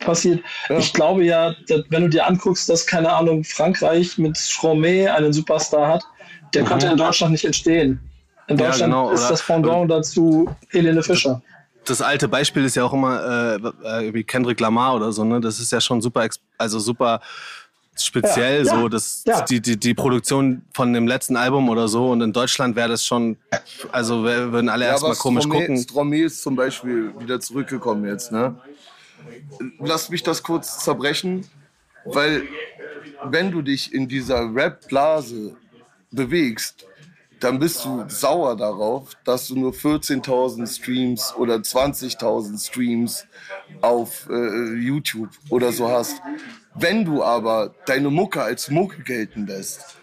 [0.00, 0.42] passiert.
[0.68, 0.78] Ja.
[0.78, 5.32] Ich glaube ja, dass, wenn du dir anguckst, dass, keine Ahnung, Frankreich mit Stromae einen
[5.32, 6.04] Superstar hat,
[6.54, 8.00] der konnte in Deutschland nicht entstehen.
[8.48, 8.60] In Mhm.
[8.60, 11.42] Ja, Deutschland genau, ist das Pendant dazu Helene Fischer.
[11.84, 15.40] Das alte Beispiel ist ja auch immer äh, äh, wie Kendrick Lamar oder so, ne?
[15.40, 17.20] Das ist ja schon super, also super
[18.04, 19.42] speziell Ja, ja, so, dass ja.
[19.42, 23.04] die, die, die Produktion von dem letzten Album oder so und in Deutschland wäre das
[23.04, 23.36] schon,
[23.92, 25.76] also wir würden alle Ja, erstmal komisch Stromae, gucken.
[25.78, 28.56] Stromae ist zum Beispiel wieder zurückgekommen jetzt, ne?
[29.80, 31.44] Lass mich das kurz zerbrechen,
[32.04, 32.42] weil
[33.24, 35.56] wenn du dich in dieser Rap-Blase
[36.10, 36.87] bewegst,
[37.40, 43.26] dann bist du sauer darauf, dass du nur 14.000 Streams oder 20.000 Streams
[43.80, 46.20] auf äh, YouTube oder so hast.
[46.74, 49.96] Wenn du aber deine Mucke als Mucke gelten lässt,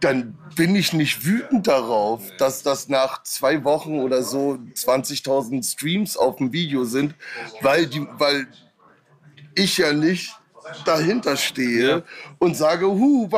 [0.00, 6.16] dann bin ich nicht wütend darauf, dass das nach zwei Wochen oder so 20.000 Streams
[6.16, 7.14] auf dem Video sind,
[7.62, 8.46] weil, die, weil
[9.54, 10.34] ich ja nicht
[10.84, 12.02] dahinter stehe Ja.
[12.38, 13.28] und sage, hu,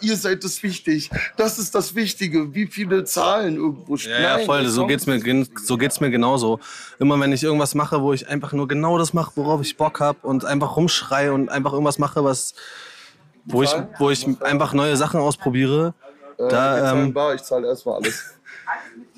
[0.00, 4.22] ihr seid das wichtig, das ist das Wichtige, wie viele Zahlen irgendwo stehen.
[4.22, 5.20] Ja, ja, voll, so geht's mir,
[5.62, 6.60] so geht's mir genauso.
[6.98, 10.00] Immer wenn ich irgendwas mache, wo ich einfach nur genau das mache, worauf ich Bock
[10.00, 12.54] habe und einfach rumschreie und einfach irgendwas mache, was,
[13.44, 15.94] wo ich, wo ich einfach neue Sachen ausprobiere,
[16.38, 18.24] da, ähm, Bar, ich zahle erstmal alles.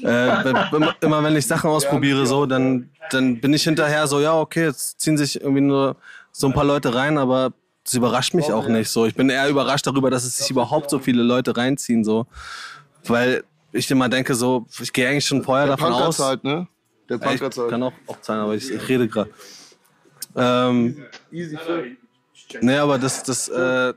[0.03, 4.35] Äh, immer, immer wenn ich Sachen ausprobiere, so, dann, dann bin ich hinterher so, ja,
[4.35, 5.97] okay, jetzt ziehen sich irgendwie nur
[6.33, 7.53] so ein paar Leute rein, aber
[7.85, 9.07] das überrascht mich auch nicht so.
[9.07, 12.27] Ich bin eher überrascht darüber, dass es sich überhaupt so viele Leute reinziehen, so.
[13.05, 16.17] Weil ich immer denke, so, ich gehe eigentlich schon vorher Der davon Punker aus.
[16.17, 16.69] zahlt, ne?
[17.09, 17.71] Der Ja, ich Punker zahlt.
[17.71, 19.31] kann auch, auch zahlen, aber ich, ich rede gerade.
[20.37, 21.97] Ähm, Easy Phil.
[22.61, 23.93] nee, aber das, das, äh,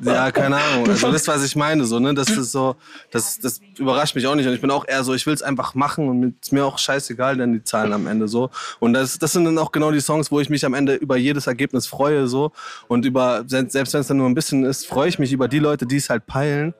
[0.00, 0.88] ja, keine Ahnung.
[0.88, 2.76] Also das, was ich meine, so, ne, das ist so,
[3.10, 4.46] das, das überrascht mich auch nicht.
[4.46, 6.78] Und ich bin auch eher so, ich will es einfach machen und ist mir auch
[6.78, 8.50] scheißegal, denn die Zahlen am Ende so.
[8.80, 11.16] Und das, das sind dann auch genau die Songs, wo ich mich am Ende über
[11.16, 12.52] jedes Ergebnis freue, so.
[12.88, 15.58] Und über, selbst wenn es dann nur ein bisschen ist, freue ich mich über die
[15.58, 16.74] Leute, die es halt peilen.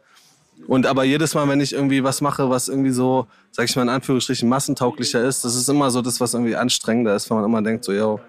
[0.67, 3.83] Und aber jedes Mal, wenn ich irgendwie was mache, was irgendwie so, sag ich mal
[3.83, 7.47] in Anführungsstrichen, massentauglicher ist, das ist immer so das, was irgendwie anstrengender ist, wenn man
[7.47, 8.21] immer denkt, so, yo,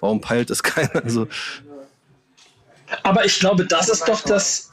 [0.00, 1.04] warum peilt das keiner?
[1.04, 1.28] Also,
[3.02, 4.72] Aber ich glaube, das ist doch das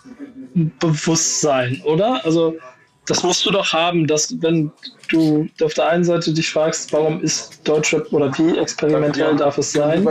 [0.54, 2.24] Bewusstsein, oder?
[2.26, 2.56] Also,
[3.06, 4.72] das musst du doch haben, dass wenn
[5.10, 9.74] du auf der einen Seite dich fragst, warum ist Deutschrap oder wie experimentell darf es
[9.74, 10.08] sein?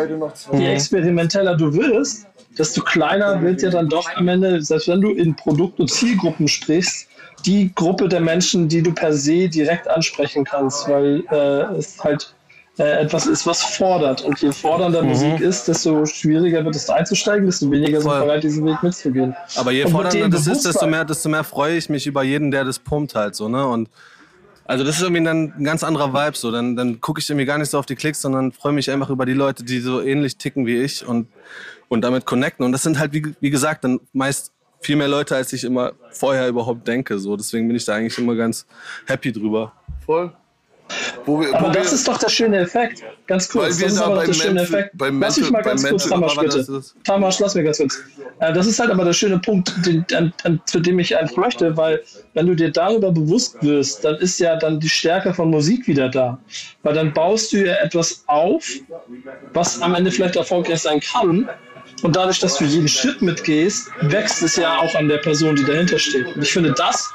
[0.53, 2.27] Je experimenteller du wirst,
[2.59, 6.49] desto kleiner wird ja dann doch am Ende, selbst wenn du in Produkt- und Zielgruppen
[6.49, 7.09] sprichst,
[7.47, 12.35] die Gruppe der Menschen, die du per se direkt ansprechen kannst, weil äh, es halt
[12.79, 14.23] äh, etwas ist, was fordert.
[14.23, 18.21] Und je fordernder Musik ist, desto schwieriger wird es einzusteigen, desto weniger sind Voll.
[18.21, 19.37] bereit, diesen Weg mitzugehen.
[19.57, 22.65] Aber je fordernder das ist, desto mehr, desto mehr freue ich mich über jeden, der
[22.65, 23.67] das pumpt halt so, ne?
[23.67, 23.91] Und
[24.65, 26.51] also das ist irgendwie dann ein ganz anderer Vibe so.
[26.51, 29.11] Dann, dann gucke ich irgendwie gar nicht so auf die Klicks, sondern freue mich einfach
[29.11, 31.29] über die Leute, die so ähnlich ticken wie ich und,
[31.89, 32.65] und damit connecten.
[32.65, 35.93] Und das sind halt, wie, wie gesagt, dann meist viel mehr Leute, als ich immer
[36.11, 37.19] vorher überhaupt denke.
[37.19, 37.37] So.
[37.37, 38.67] Deswegen bin ich da eigentlich immer ganz
[39.07, 39.73] happy drüber.
[40.07, 40.33] Voll.
[41.25, 43.03] Wo wir, Aber wo das wir, ist doch der schöne Effekt.
[43.27, 43.79] Ganz kurz.
[43.79, 44.95] Das ist da aber der schöne Effekt.
[44.99, 46.83] lass mich mal ganz kurz, Tamasch, das bitte.
[47.05, 47.99] Tamasch, lass mir ganz kurz.
[48.41, 51.37] Äh, Das ist halt aber der schöne Punkt, den, an, an, zu dem ich eigentlich
[51.37, 52.03] möchte, weil
[52.35, 56.09] wenn du dir darüber bewusst wirst, dann ist ja dann die Stärke von Musik wieder
[56.09, 56.39] da.
[56.83, 58.69] Weil dann baust du ja etwas auf,
[59.53, 61.49] was am Ende vielleicht erfolgreich sein kann.
[62.03, 65.65] Und dadurch, dass du jeden Schritt mitgehst, wächst es ja auch an der Person, die
[65.65, 66.27] dahinter steht.
[66.35, 67.13] Und ich finde, das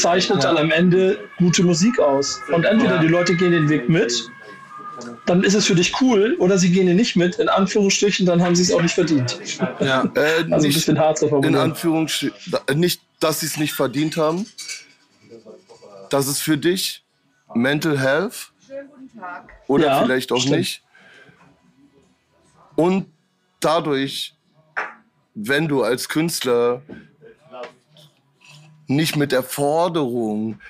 [0.00, 2.40] zeichnet dann am Ende gute Musik aus.
[2.52, 4.28] Und entweder die Leute gehen den Weg mit,
[5.26, 8.42] dann ist es für dich cool, oder sie gehen den nicht mit, in Anführungsstrichen, dann
[8.42, 9.38] haben sie es auch nicht verdient.
[9.80, 10.04] Ja.
[10.14, 11.56] äh, Also ein nicht, bisschen hart zu in formulieren.
[11.70, 12.34] Anführungsstrichen,
[12.74, 14.46] nicht, dass sie es nicht verdient haben.
[16.10, 17.02] Das ist für dich
[17.54, 18.52] Mental Health
[19.66, 20.56] oder Ja, vielleicht auch stimmt.
[20.58, 20.82] nicht.
[22.76, 23.06] Und
[23.60, 24.34] dadurch,
[25.34, 26.82] wenn du als Künstler
[28.86, 30.60] nicht mit der Forderung,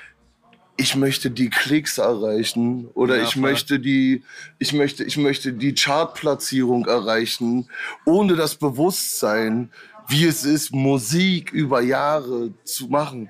[0.78, 3.42] ich möchte die Klicks erreichen oder Ja, ich voll.
[3.42, 4.22] möchte die,
[4.58, 7.68] ich möchte, ich möchte die Chartplatzierung erreichen,
[8.04, 9.70] ohne das Bewusstsein,
[10.08, 13.28] wie es ist, Musik über Jahre zu machen.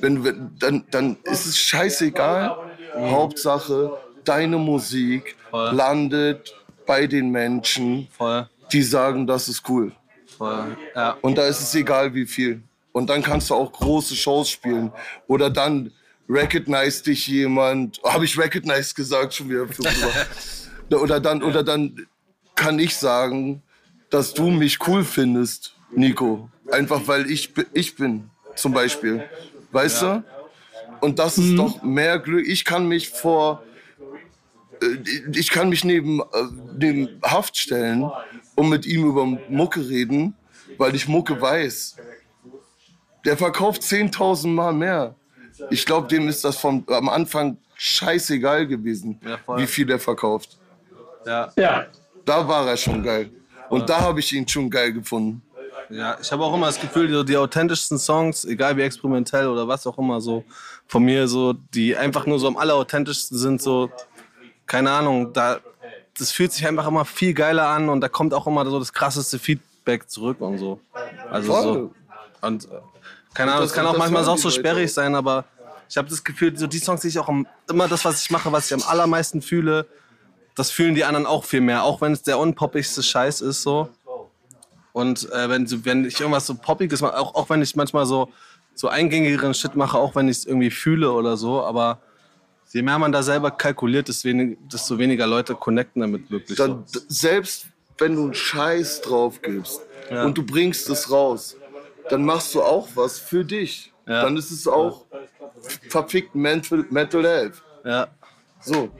[0.00, 2.54] Wenn, wenn, dann, dann ist es scheißegal.
[2.96, 5.74] Hauptsache, deine Musik Voll.
[5.74, 6.54] landet
[6.86, 9.90] bei den Menschen, Voll, die sagen, das ist cool.
[10.94, 11.16] Ja.
[11.22, 12.62] Und da ist es egal, wie viel.
[12.94, 14.92] Und dann kannst du auch große Shows spielen.
[15.26, 15.90] Oder dann
[16.28, 18.00] recognize dich jemand.
[18.04, 19.66] Habe ich recognize gesagt schon wieder?
[21.02, 22.06] Oder dann, oder dann
[22.54, 23.62] kann ich sagen,
[24.10, 26.50] dass du mich cool findest, Nico.
[26.70, 29.24] Einfach weil ich, ich bin, zum Beispiel.
[29.72, 30.22] Weißt du?
[31.00, 32.46] Und das ist doch mehr Glück.
[32.46, 33.64] Ich kann mich vor,
[34.80, 34.98] äh,
[35.34, 36.24] ich kann mich neben, äh,
[36.78, 38.08] neben Haft stellen
[38.54, 40.34] und mit ihm über Mucke reden,
[40.78, 41.96] weil ich Mucke weiß.
[43.24, 45.14] Der verkauft 10.000 Mal mehr.
[45.70, 50.56] Ich glaube, dem ist das vom, am Anfang scheißegal gewesen, Ja, wie viel der verkauft.
[51.26, 51.52] Ja.
[51.56, 51.86] Ja,
[52.24, 53.30] Da war er schon geil.
[53.68, 55.42] Und da habe ich ihn schon geil gefunden.
[55.90, 59.68] Ja, ich habe auch immer das Gefühl, die, die authentischsten Songs, egal wie experimentell oder
[59.68, 60.44] was auch immer, so
[60.86, 63.90] von mir, so, die einfach nur so am allerauthentischsten sind, so,
[64.66, 65.60] keine Ahnung, da,
[66.18, 68.92] das fühlt sich einfach immer viel geiler an und da kommt auch immer so das
[68.92, 70.80] krasseste Feedback zurück und so.
[71.30, 71.62] Also Voll.
[71.62, 71.94] so.
[72.40, 72.68] Und äh,
[73.34, 75.44] keine Ahnung, das- es kann auch manchmal auch so sperrig sein, aber
[75.88, 78.30] ich habe das Gefühl, so die Songs, die ich auch am, immer das, was ich
[78.30, 79.86] mache, was ich am allermeisten fühle,
[80.54, 83.88] das fühlen die anderen auch viel mehr, auch wenn es der unpoppigste Scheiß ist, so.
[84.92, 88.06] Und äh, wenn, so- wenn ich irgendwas so Poppiges mache, auch, auch wenn ich manchmal
[88.06, 88.28] so,
[88.74, 91.98] so eingängigeren Shit mache, auch wenn ich es irgendwie fühle oder so, aber
[92.72, 96.56] je mehr man da selber kalkuliert, desto, wenig, desto weniger Leute connecten damit wirklich.
[96.58, 96.66] So.
[96.66, 97.66] Dann, d- selbst
[97.98, 99.80] wenn du einen Scheiß drauf gibst
[100.10, 100.24] Ja.
[100.24, 101.56] und du bringst es raus,
[102.10, 103.92] dann machst du auch was für dich.
[104.06, 104.22] Ja.
[104.22, 105.04] Dann ist es auch
[105.88, 107.62] verfickt Mental, Mental Health.
[107.84, 108.08] Ja,
[108.60, 108.90] So.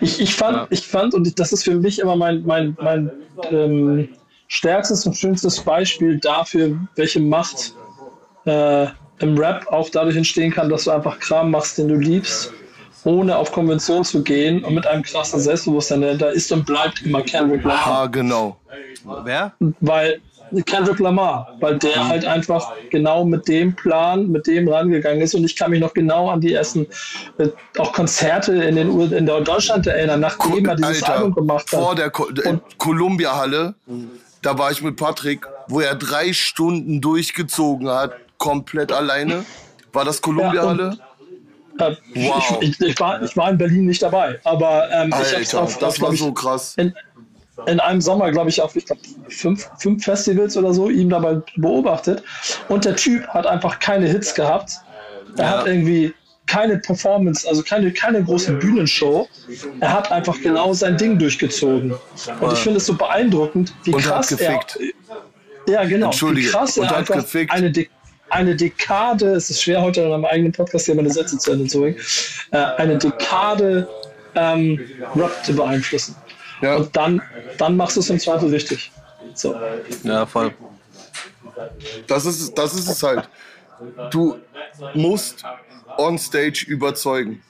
[0.00, 0.66] ich, ich, fand, Ja.
[0.70, 3.10] ich fand, und das ist für mich immer mein, mein, mein
[3.50, 4.08] ähm,
[4.48, 7.74] stärkstes und schönstes Beispiel dafür, welche Macht
[8.44, 8.86] äh,
[9.18, 12.52] im Rap auch dadurch entstehen kann, dass du einfach Kram machst, den du liebst,
[13.04, 17.22] ohne auf Konvention zu gehen und mit einem krassen Selbstbewusstsein dahinter ist und bleibt immer
[17.22, 17.86] Kendrick Lamar.
[18.02, 18.56] Ah, genau.
[19.24, 19.52] wer?
[19.80, 20.20] weil
[20.66, 25.44] Kendrick Lamar, weil der halt einfach genau mit dem Plan, mit dem rangegangen ist und
[25.44, 26.86] ich kann mich noch genau an die ersten
[27.38, 31.90] äh, auch Konzerte in den U in Deutschland erinnern, nachdem er dieses Album gemacht vor
[31.90, 31.98] hat.
[31.98, 33.74] der Co äh, Columbia-Halle,
[34.42, 39.44] da war ich mit Patrick, wo er drei Stunden durchgezogen hat, komplett alleine.
[39.92, 40.98] War das Columbia-Halle?
[41.78, 42.58] Äh, Wow.
[42.62, 45.60] ich, ich, ich, war, ich war in Berlin nicht dabei, aber ähm, ich hab's Alter,
[45.60, 46.74] auf, auf, das war glaub ich, so krass.
[46.78, 46.94] in,
[47.66, 48.98] in einem Sommer, glaube ich, auf ich glaub,
[49.28, 52.22] fünf, fünf Festivals oder so ihm dabei beobachtet.
[52.68, 54.72] Und der Typ hat einfach keine Hits gehabt.
[55.38, 55.50] Er Ja.
[55.60, 56.12] hat irgendwie
[56.46, 59.26] keine Performance, also keine, keine große Bühnenshow.
[59.80, 61.94] Er hat einfach genau sein Ding durchgezogen.
[62.40, 64.36] Und ich finde es so beeindruckend, wie Und hat krass er.
[64.38, 64.78] gefickt.
[65.68, 66.06] Ja, genau.
[66.06, 67.52] Entschuldige, Wie krass und er hat einfach gefickt.
[67.52, 67.88] eine, De
[68.28, 71.66] eine Dekade, es ist schwer heute in einem eigenen Podcast hier meine Sätze zu Ende
[71.66, 71.96] zu bringen,
[72.52, 73.88] äh, eine Dekade
[74.34, 74.78] ähm,
[75.16, 76.14] Rap zu beeinflussen.
[76.62, 76.76] Ja.
[76.76, 77.22] Und dann,
[77.58, 78.90] dann machst du es im Zweifel richtig.
[79.34, 79.54] So.
[80.02, 80.54] Ja, voll.
[82.06, 83.28] Das ist, das ist es halt.
[84.10, 84.38] Du
[84.94, 85.44] musst
[85.98, 87.42] on stage überzeugen.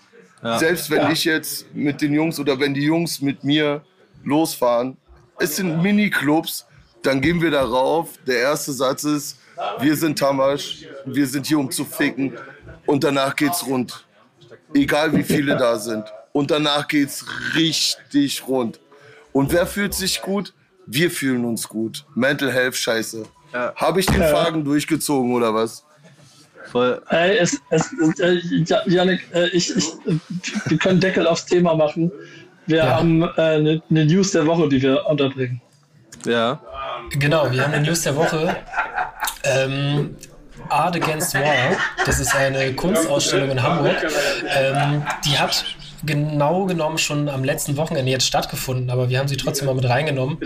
[0.42, 0.58] Ja.
[0.58, 1.10] Selbst wenn Ja.
[1.10, 3.82] ich jetzt mit den Jungs oder wenn die Jungs mit mir
[4.24, 4.96] losfahren,
[5.38, 6.66] es sind Mini-Clubs,
[7.02, 8.10] dann gehen wir darauf.
[8.26, 9.38] Der erste Satz ist,
[9.80, 12.36] wir sind Tamasch, wir sind hier um zu ficken
[12.86, 14.04] und danach geht's rund.
[14.74, 16.04] Egal wie viele da sind.
[16.32, 18.78] Und danach geht's richtig rund.
[19.36, 20.54] Und wer fühlt sich gut?
[20.86, 22.06] Wir fühlen uns gut.
[22.14, 23.24] Mental Health Scheiße.
[23.74, 24.28] Habe ich den Ja.
[24.28, 25.84] Faden durchgezogen oder was?
[26.72, 27.02] Voll.
[27.10, 30.16] Ey, es, es, äh, Ja- Janik, äh, ich, ich, äh,
[30.66, 32.10] wir können Deckel aufs Thema machen.
[32.66, 32.96] Wir Ja.
[32.96, 35.60] haben äh, eine, eine News der Woche, die wir unterbringen.
[36.24, 36.58] Ja.
[37.10, 38.56] Genau, wir haben eine News der Woche.
[39.44, 40.16] Ähm,
[40.70, 41.76] Art Against War,
[42.06, 43.96] das ist eine Kunstausstellung in Hamburg.
[44.48, 45.75] Ähm, die hat
[46.06, 49.88] genau genommen schon am letzten Wochenende jetzt stattgefunden, aber wir haben sie trotzdem mal mit
[49.88, 50.38] reingenommen.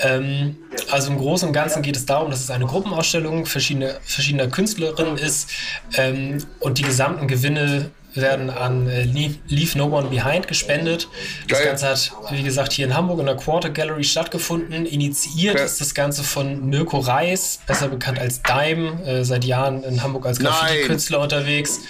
[0.00, 0.56] Ähm,
[0.90, 5.16] also im Großen und Ganzen geht es darum, dass es eine Gruppenausstellung verschiedene, verschiedener Künstlerinnen
[5.16, 5.50] ist
[5.96, 11.08] ähm, und die gesamten Gewinne werden an äh, Leave, Leave No One Behind gespendet.
[11.48, 11.68] Das Geil.
[11.68, 14.86] Ganze hat, wie gesagt, hier in Hamburg in der Quarter Gallery stattgefunden.
[14.86, 15.64] Initiiert Okay.
[15.64, 20.26] ist das Ganze von Mirko Reis, besser bekannt als Dime, äh, seit Jahren in Hamburg
[20.26, 21.80] als Graffiti-Künstler unterwegs.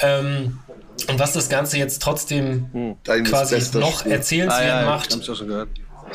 [0.00, 0.58] Ähm,
[1.08, 4.06] und was das Ganze jetzt trotzdem ist quasi noch Spruch.
[4.06, 5.12] erzählenswert Ah, ja, macht,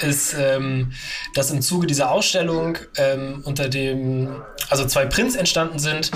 [0.04, 0.92] ist, ähm,
[1.34, 6.12] dass im Zuge dieser Ausstellung ähm, unter dem, also zwei Prints entstanden sind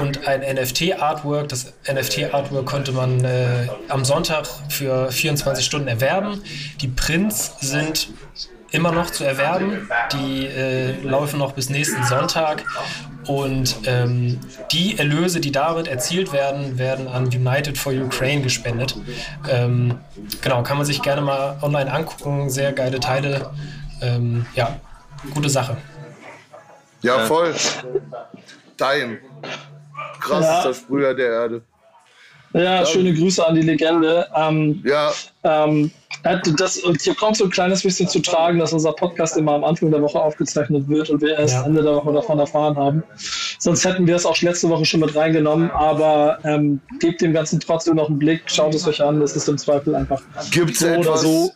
[0.00, 1.48] und ein NFT-Artwork.
[1.48, 6.42] Das NFT-Artwork konnte man äh, am Sonntag für 24 Stunden erwerben.
[6.80, 8.08] Die Prints sind
[8.70, 9.88] immer noch zu erwerben.
[10.12, 12.64] Die äh, laufen noch bis nächsten Sonntag.
[13.28, 14.40] Und ähm,
[14.72, 18.96] die Erlöse, die damit erzielt werden, werden an United for Ukraine gespendet.
[19.48, 19.98] Ähm,
[20.40, 22.48] genau, kann man sich gerne mal online angucken.
[22.48, 23.50] Sehr geile Teile.
[24.00, 24.80] Ähm, ja,
[25.34, 25.76] gute Sache.
[27.02, 27.54] Ja, voll.
[28.80, 29.18] Dime.
[30.20, 30.74] Krassester Ja.
[30.74, 31.62] Sprüher der Erde.
[32.54, 34.26] Ja, schöne Grüße an die Legende.
[34.34, 35.12] Ähm, Ja,
[35.44, 39.36] ähm, äh, das, und hier kommt so ein kleines bisschen zu tragen, dass unser Podcast
[39.36, 41.64] immer am Anfang der Woche aufgezeichnet wird und wir erst Ja.
[41.64, 43.02] Ende der Woche davon erfahren haben.
[43.58, 47.60] Sonst hätten wir es auch letzte Woche schon mit reingenommen, aber ähm, gebt dem Ganzen
[47.60, 50.86] trotzdem noch einen Blick, schaut es euch an, es ist im Zweifel einfach gibt's so
[50.86, 51.50] oder etwas, so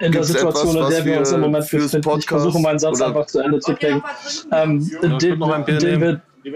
[0.00, 2.18] in der Situation, etwas, in der was wir uns im wir Moment befinden.
[2.18, 4.02] Ich versuche meinen Satz oder- einfach zu Ende zu bringen.
[4.52, 4.90] Ähm,
[5.20, 6.20] den, noch ein Bier den wir,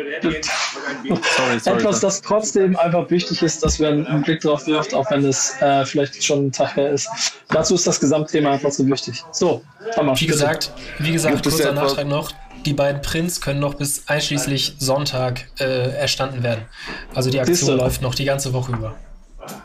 [1.36, 1.78] Sorry, sorry.
[1.78, 5.54] etwas, das trotzdem einfach wichtig ist, dass wir einen Blick drauf wirft, auch wenn es
[5.62, 7.08] äh, vielleicht schon ein Tag her ist.
[7.48, 9.24] Dazu ist das Gesamtthema einfach so wichtig.
[9.32, 9.62] So,
[9.96, 10.18] Hammer.
[10.20, 12.32] Wie gesagt, wie gesagt, kurzer Nachtrag noch.
[12.66, 16.66] Die beiden Prints können noch bis einschließlich Sonntag äh, erstanden werden.
[17.14, 17.40] Also die.
[17.40, 18.94] Aktion läuft noch die ganze Woche über.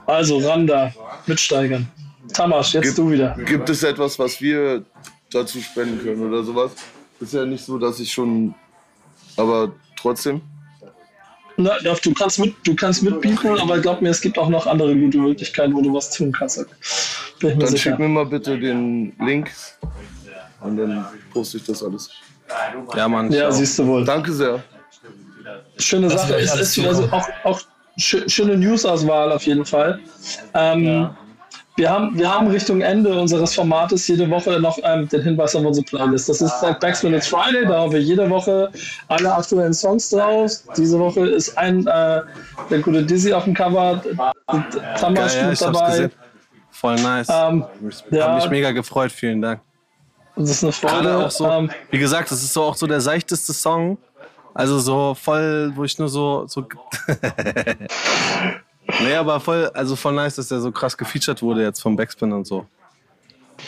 [0.06, 0.94] Also, Randa,
[1.26, 1.90] mitsteigern.
[2.34, 3.36] Tamasch, jetzt Gibt- du wieder.
[3.46, 4.86] gibt es etwas, was wir
[5.32, 6.72] dazu spenden können oder sowas?
[7.20, 8.54] Ist ja nicht so, dass ich schon,
[9.36, 9.74] aber
[10.04, 10.42] trotzdem.
[11.58, 14.66] Na, ja, du, kannst mit, du kannst mitbieten, aber glaub mir, es gibt auch noch
[14.68, 16.58] andere gute Möglichkeiten, wo du was tun kannst.
[16.58, 16.66] Bin
[17.52, 17.90] ich mir Dann sicher.
[17.92, 19.52] schick mir mal bitte den Link
[20.62, 22.10] und dann poste ich das alles.
[22.96, 23.32] Ja, Mann.
[23.32, 24.04] Ja, siehst du wohl.
[24.04, 24.64] Danke sehr.
[25.78, 26.36] Schöne Das Sache.
[26.38, 27.24] Es ist wieder so, zukommen.
[27.44, 27.62] auch, auch
[28.00, 30.00] schö- schöne News-Auswahl auf jeden Fall.
[30.54, 31.10] Ähm,
[31.76, 35.66] wir, haben, wir haben Richtung Ende unseres Formates jede Woche noch ähm, den Hinweis auf
[35.66, 36.30] unsere Playlist.
[36.30, 38.72] Das ist like Backspin It's Friday, da haben wir jede Woche
[39.08, 40.52] alle aktuellen Songs drauf.
[40.78, 42.22] Diese Woche ist ein äh,
[42.70, 44.02] der gute Dizzy auf dem Cover,
[45.00, 46.10] Tamas Geil, ja, dabei.
[46.70, 47.28] Voll nice.
[47.30, 47.66] Ähm,
[48.12, 48.28] ja.
[48.28, 49.62] Hab mich mega gefreut, vielen Dank.
[50.36, 51.26] das ist eine Freude.
[51.26, 53.98] auch so, Ähm, wie gesagt, das ist so auch so der seichteste Song.
[54.54, 56.46] Also so voll, wo ich nur so.
[56.48, 56.68] so
[59.02, 62.32] nee, aber voll, also voll nice, dass der so krass gefeatured wurde jetzt vom Backspin
[62.32, 62.66] und so.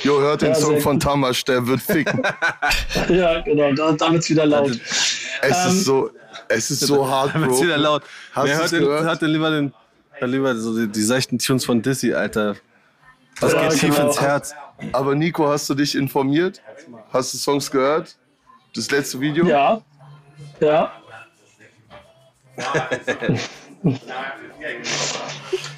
[0.04, 1.04] Jo, hört den Ja, Song von gut.
[1.04, 2.22] Tamasch, der wird ficken.
[3.10, 4.72] ja, genau, da, damit ist wieder laut.
[4.72, 6.10] Es Ähm, ist so,
[6.50, 7.64] es ist so hard, Da wird's Bro.
[7.66, 8.04] wieder laut.
[8.34, 9.04] Hast Wer du's hört, den, gehört?
[9.06, 9.74] hört denn lieber den,
[10.12, 12.56] hört lieber so die, die seichten Tunes von Dizzy, Alter.
[13.40, 14.08] Das Ja, geht tief genau.
[14.08, 14.54] ins Herz.
[14.92, 16.62] Aber Nico, hast du dich informiert?
[17.14, 18.16] Hast du Songs gehört?
[18.76, 19.46] Das letzte Video?
[19.46, 19.82] Ja,
[20.60, 20.92] ja.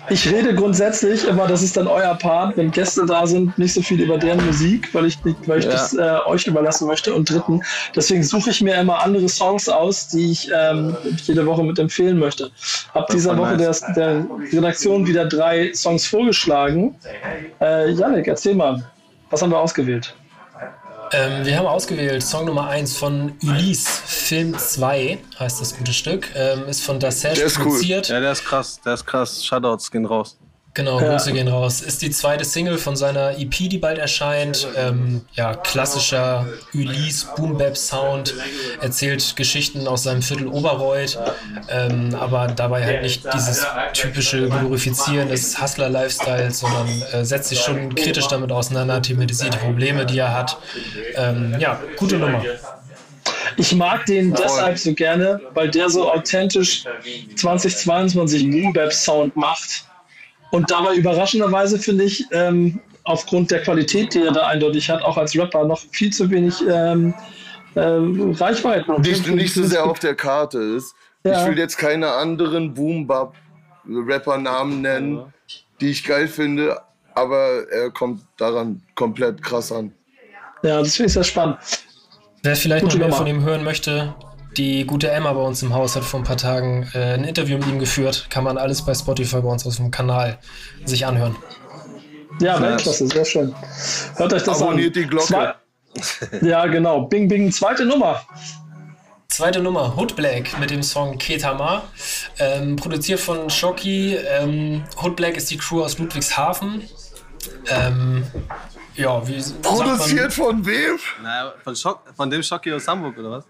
[0.10, 3.82] Ich rede grundsätzlich immer, das ist dann euer Part, wenn Gäste da sind, nicht so
[3.82, 5.72] viel über deren Musik, weil ich, nicht, weil ich Ja.
[5.72, 7.14] das äh, euch überlassen möchte.
[7.14, 7.62] Und dritten,
[7.94, 12.18] deswegen suche ich mir immer andere Songs aus, die ich ähm, jede Woche mit empfehlen
[12.20, 12.50] möchte.
[12.94, 13.82] Hab dieser Woche nice.
[13.82, 16.96] der, der Redaktion wieder drei Songs vorgeschlagen.
[17.60, 18.82] Äh, Janik, erzähl mal,
[19.30, 20.16] was haben wir ausgewählt?
[21.14, 26.30] Ähm, wir haben ausgewählt Song Nummer 1 von Ulysse, Film 2 heißt das gute Stück.
[26.36, 27.66] Ähm, ist von Dasesh Der ist cool.
[27.66, 28.10] produziert.
[28.10, 29.44] Ja, der ist krass, der ist krass.
[29.46, 30.38] Shoutouts gehen raus.
[30.78, 31.10] Genau, ja.
[31.10, 31.82] Grüße gehen raus.
[31.82, 34.68] Ist die zweite Single von seiner EP, die bald erscheint.
[34.78, 38.36] Ähm, ja, klassischer Ulysse Boom Bap Sound.
[38.80, 41.18] Erzählt Geschichten aus seinem Viertel Oberreuth,
[41.68, 47.96] ähm, aber dabei halt nicht dieses typische Glorifizieren des Hustler-Lifestyles, sondern äh, setzt sich schon
[47.96, 50.60] kritisch damit auseinander, thematisiert die Probleme, die er hat.
[51.16, 52.44] Ähm, ja, gute Nummer.
[53.58, 56.84] Ich mag den deshalb so gerne, weil der so authentisch
[57.36, 59.88] 2022 Boom Bap Sound macht
[60.52, 65.18] und dabei überraschenderweise finde ich, ähm, aufgrund der Qualität, die er da eindeutig hat, auch
[65.18, 67.14] als Rapper noch viel zu wenig ähm,
[67.76, 69.00] äh, Reichweite.
[69.02, 70.94] Nicht, nicht so sehr auf der Karte ist.
[71.24, 71.42] Ja.
[71.42, 75.34] Ich will jetzt keine anderen Boom-Bap-Rapper-Namen nennen,
[75.80, 76.80] die ich geil finde,
[77.14, 79.94] aber er kommt daran komplett krass an.
[80.64, 81.58] Ja, das finde ich sehr spannend.
[82.44, 83.18] Wer vielleicht Gute noch mehr Nummer.
[83.18, 84.14] von ihm hören möchte,
[84.58, 87.58] die gute Emma bei uns im Haus hat vor ein paar Tagen äh, ein Interview
[87.58, 88.28] mit ihm geführt.
[88.30, 90.40] Kann man alles bei Spotify bei uns aus dem Kanal
[90.86, 91.36] sich anhören.
[92.40, 93.56] Ja, Weltklasse, sehr schön.
[94.16, 95.02] Hört euch das Abonniert an.
[95.02, 95.28] die Glocke.
[95.28, 95.54] Zwei
[96.42, 97.02] ja, genau.
[97.02, 98.22] Bing Bing, zweite Nummer.
[99.30, 101.84] Zweite Nummer, Hood Black mit dem Song Ketama.
[102.40, 104.16] Ähm, produziert von Shocky.
[104.16, 106.84] Ähm, Hood Black ist die Crew aus Ludwigshafen.
[107.68, 108.24] Ähm,
[108.96, 110.98] ja, wie Produziert von wem?
[111.22, 111.76] Naja, von,
[112.16, 113.46] von dem Shocky aus Hamburg, oder was?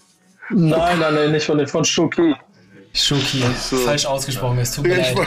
[0.50, 2.36] Nein, nein, nein, nicht von, von Schuki.
[2.94, 3.78] Schuki, so.
[3.78, 5.16] falsch ausgesprochen, es tut mir leid.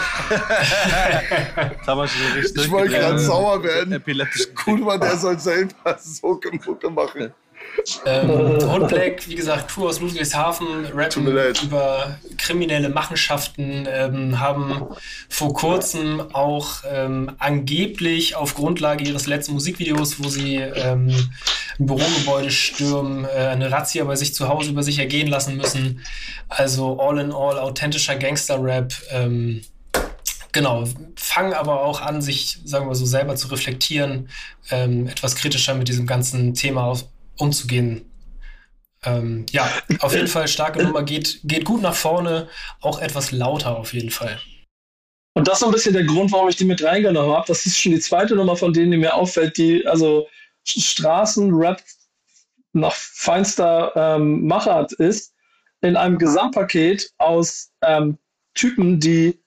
[2.55, 3.93] ich wollte gerade sauer werden.
[3.93, 4.49] Epileptisch.
[4.67, 7.33] Cool, man, der soll selber so Mucke machen.
[8.07, 14.87] Ähm, Hot Black, wie gesagt, Tour aus Ludwigshafen, rappen über kriminelle Machenschaften, ähm, haben
[15.29, 21.09] vor kurzem auch ähm, angeblich auf Grundlage ihres letzten Musikvideos, wo sie ähm,
[21.79, 26.05] ein Bürogebäude stürmen, äh, eine Razzia bei sich zu Hause über sich ergehen lassen müssen.
[26.49, 28.93] Also all in all authentischer Gangster-Rap.
[29.11, 29.63] Ähm,
[30.53, 30.85] genau,
[31.17, 34.29] fangen aber auch an, sich, sagen wir so, selber zu reflektieren,
[34.71, 37.09] ähm, etwas kritischer mit diesem ganzen Thema aus,
[37.41, 38.11] umzugehen.
[39.03, 39.69] Ähm, ja,
[40.01, 42.49] auf jeden Fall starke Nummer, geht, geht gut nach vorne,
[42.81, 44.39] auch etwas lauter auf jeden Fall.
[45.35, 47.47] Und das ist so ein bisschen der Grund, warum ich die mit reingenommen habe.
[47.47, 50.29] Das ist schon die zweite Nummer von denen, die mir auffällt, die also
[50.65, 51.83] Straßenrap
[52.73, 55.33] nach feinster ähm, Machart ist,
[55.83, 58.19] in einem Gesamtpaket aus ähm,
[58.55, 59.39] Typen, die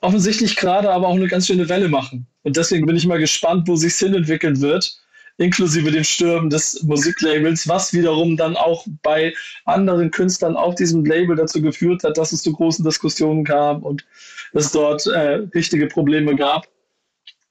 [0.00, 2.26] offensichtlich gerade aber auch eine ganz schöne Welle machen.
[2.42, 5.01] Und deswegen bin ich mal gespannt, wo sich hin entwickeln wird
[5.38, 11.36] inklusive dem Stürmen des Musiklabels, was wiederum dann auch bei anderen Künstlern auf diesem Label
[11.36, 14.04] dazu geführt hat, dass es zu großen Diskussionen kam und
[14.52, 16.68] es dort äh, richtige Probleme gab.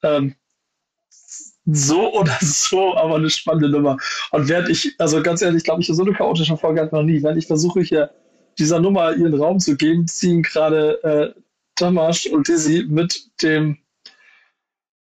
[0.03, 0.35] Ähm,
[1.65, 3.97] so oder so, aber eine spannende Nummer.
[4.31, 7.21] Und während ich, also ganz ehrlich, glaube ich, so eine chaotische Folge hat noch nie.
[7.23, 8.11] Wenn ich versuche hier
[8.57, 11.41] dieser Nummer ihren Raum zu geben, ziehen gerade äh,
[11.75, 13.77] Thomas und Dizzy mit dem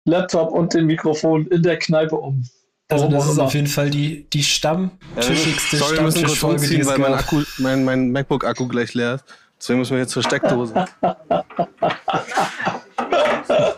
[0.04, 2.44] Laptop und dem Mikrofon in der Kneipe um.
[2.88, 6.86] Also das ist auf jeden Fall die, die stammtischigste ja, Sorry, wir müssen kurz umziehen,
[6.86, 9.24] weil mein, Akku, mein, mein MacBook-Akku gleich leer ist.
[9.58, 10.74] Deswegen müssen wir jetzt zur Steckdose.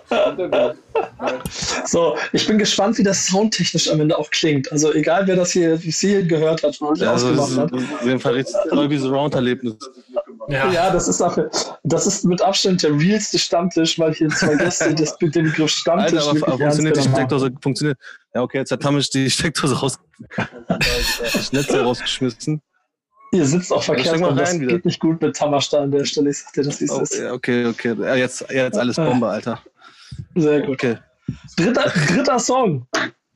[1.86, 4.70] so, ich bin gespannt, wie das soundtechnisch am Ende auch klingt.
[4.72, 7.72] Also egal, wer das hier, wie sie hier gehört hat und ja, also ausgemacht hat.
[7.72, 9.76] Auf jeden Fall richtig Dolby Surround-Erlebnis.
[10.48, 10.70] Ja.
[10.70, 11.36] ja, das ist auch,
[11.82, 15.70] das ist mit Abstand der realste Stammtisch, weil hier zwei Gäste das mit dem Begriff
[15.70, 17.98] Stammtisch Alter, aber, aber funktioniert die Steckdose, funktioniert.
[18.32, 19.98] Ja, okay, jetzt hat Tamisch die Steckdose raus,
[20.68, 22.62] das Netz rausgeschmissen.
[23.32, 24.74] Ihr sitzt auch verkehrt, ja, das wieder.
[24.74, 26.30] geht nicht gut mit Tamasch da an der Stelle.
[26.30, 27.18] Ich sag dir, das, wie es oh, ist.
[27.18, 27.94] Ja, okay, okay.
[27.98, 29.60] Ja, jetzt, jetzt alles Bombe, Alter.
[30.36, 30.74] Sehr gut.
[30.74, 30.96] Okay.
[31.56, 32.86] Dritter, dritter Song.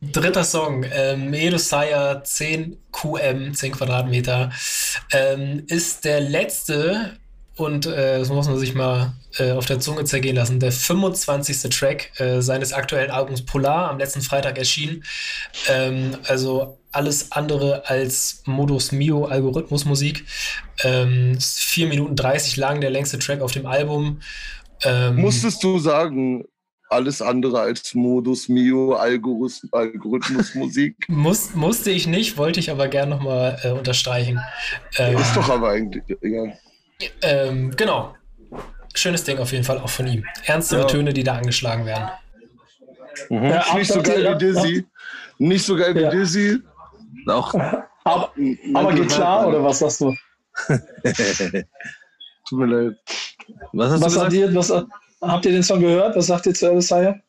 [0.01, 4.51] Dritter Song, ähm, Edosaya 10 QM, 10 Quadratmeter,
[5.13, 7.19] ähm, ist der letzte
[7.57, 11.69] und äh, das muss man sich mal äh, auf der Zunge zergehen lassen, der 25.
[11.69, 15.05] Track äh, seines aktuellen Albums Polar am letzten Freitag erschienen.
[15.69, 20.25] Ähm, also alles andere als Modus Mio Algorithmusmusik.
[20.83, 24.21] Ähm, 4 Minuten 30 lang, der längste Track auf dem Album.
[24.83, 26.47] Ähm, Musstest du sagen,
[26.91, 30.97] alles andere als Modus Mio, Algorithmus, Algorithmusmusik.
[31.09, 34.41] Muss, musste ich nicht, wollte ich aber gern nochmal äh, unterstreichen.
[34.99, 36.59] Ähm, ist doch aber eigentlich egal.
[37.23, 38.15] Ähm, genau.
[38.95, 40.25] Schönes Ding auf jeden Fall auch von ihm.
[40.45, 40.87] Ernstere ja.
[40.89, 42.11] Töne, die da angeschlagen werden.
[43.29, 43.45] Mhm.
[43.45, 44.87] Ja, nicht so geil wie Dizzy.
[45.39, 46.11] Nicht so geil wie ja.
[46.11, 46.59] Dizzy.
[47.27, 47.55] Auch.
[48.03, 48.33] Aber,
[48.75, 50.15] aber geht klar, oder was sagst du?
[52.49, 52.97] Tut mir leid.
[53.73, 54.55] Was hast was du gesagt?
[54.55, 54.85] Was,
[55.21, 56.17] Habt ihr den Song gehört?
[56.17, 57.21] Was sagt ihr zu Edosaya?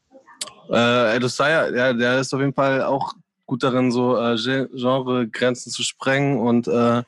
[0.70, 3.14] Äh, Edosaya, ja, der ist auf jeden Fall auch
[3.46, 6.40] gut darin, so äh, Genre-Grenzen zu sprengen.
[6.40, 7.04] Und äh,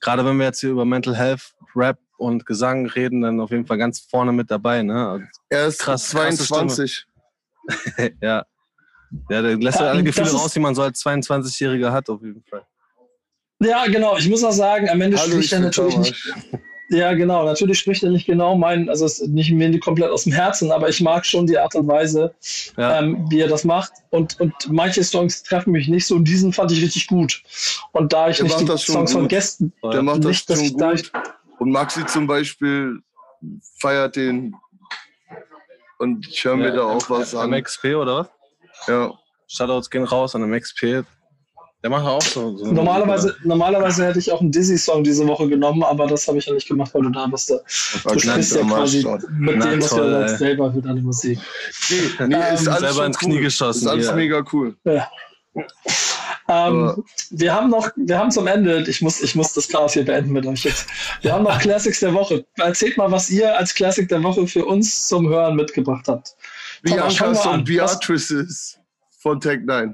[0.00, 3.66] gerade wenn wir jetzt hier über Mental Health Rap und Gesang, Reden dann auf jeden
[3.66, 4.82] Fall ganz vorne mit dabei.
[4.82, 5.28] Ne?
[5.48, 7.06] Er ist Krass, krass, krasse 22.
[8.20, 8.44] ja.
[9.28, 12.20] Ja, der lässt Ja, ja alle Gefühle raus, die man so als 22-Jähriger hat, auf
[12.22, 12.62] jeden Fall.
[13.60, 14.16] Ja, genau.
[14.16, 16.34] Ich muss auch sagen, am Ende Hallo, spricht ich er natürlich nicht.
[16.90, 17.44] Ja, genau.
[17.44, 20.32] Natürlich spricht er nicht genau meinen, also es ist nicht mir nicht komplett aus dem
[20.34, 22.34] Herzen, aber ich mag schon die Art und Weise,
[22.76, 22.98] Ja.
[23.00, 23.92] ähm, wie er das macht.
[24.10, 26.16] Und, und manche Songs treffen mich nicht so.
[26.16, 27.42] Und diesen fand ich richtig gut.
[27.92, 29.30] Und da ich Der nicht die das Songs von gut.
[29.30, 31.12] Gästen, Der macht das nicht, dass schon gut.
[31.58, 32.98] Und Maxi zum Beispiel
[33.78, 34.54] feiert den.
[35.98, 37.50] Und ich höre mir da auch was an.
[37.50, 38.28] MXP oder was?
[38.88, 39.12] Ja.
[39.48, 41.04] Shoutouts gehen raus an MXP.
[41.84, 42.56] Der macht auch so.
[42.56, 46.46] so Normalerweise, normalerweise hätte ich auch einen Dizzy-Song diese Woche genommen, aber das habe ich
[46.46, 47.50] ja nicht gemacht, weil du da bist.
[47.50, 47.56] Du
[48.04, 49.06] War sprichst ja quasi
[49.38, 50.20] mit Na dem, was toll, du ey.
[50.28, 51.38] sagst, selber für deine Musik.
[51.90, 52.32] Nee, ist Ähm,
[52.72, 53.42] alles selber ins Knie cool.
[53.42, 54.16] geschossen Ist alles hier.
[54.16, 54.74] mega cool.
[54.84, 55.10] Ja.
[56.48, 60.06] Ähm, wir haben noch, wir haben zum Ende, ich muss, ich muss das Chaos hier
[60.06, 60.86] beenden mit euch jetzt.
[61.20, 62.46] Wir haben noch Classics der Woche.
[62.56, 66.34] Erzählt mal, was ihr als Classic der Woche für uns zum Hören mitgebracht habt.
[66.82, 68.78] Biancas und Beatrices
[69.20, 69.92] von Tech 9.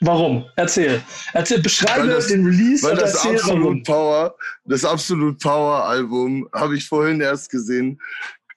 [0.00, 0.44] Warum?
[0.56, 1.02] Erzähl.
[1.32, 3.56] Erzähl, beschreibe das- den Release Weil und das erzähl warum.
[3.56, 4.36] Absolut Power,
[4.66, 8.00] das Absolut Power Album habe ich vorhin erst gesehen,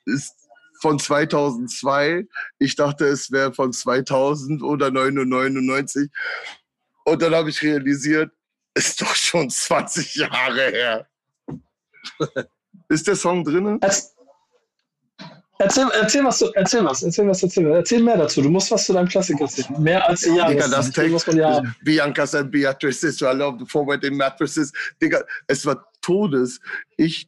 [0.06, 0.34] ist
[0.82, 2.26] von 2002.
[2.58, 6.10] Ich dachte, es wäre von 2000 oder 99.
[7.06, 8.32] Und dann habe ich realisiert,
[8.76, 11.08] ist doch schon 20 Jahre her.
[12.90, 13.80] ist der Song drin?
[13.82, 14.14] Erz-
[15.62, 17.78] Erzähl, erzähl, was du, erzähl was, erzähl was, erzähl was.
[17.80, 18.42] Erzähl mehr dazu.
[18.42, 19.84] Du musst was zu deinem Klassiker erzählen.
[19.84, 20.54] Mehr als die Jahre.
[20.54, 21.76] Digga, das Text, muss man ja haben.
[21.84, 24.72] Biancas and Beatrices, I love the forward in mattresses.
[25.02, 26.62] Digga, es war Todes.
[26.96, 27.28] Ich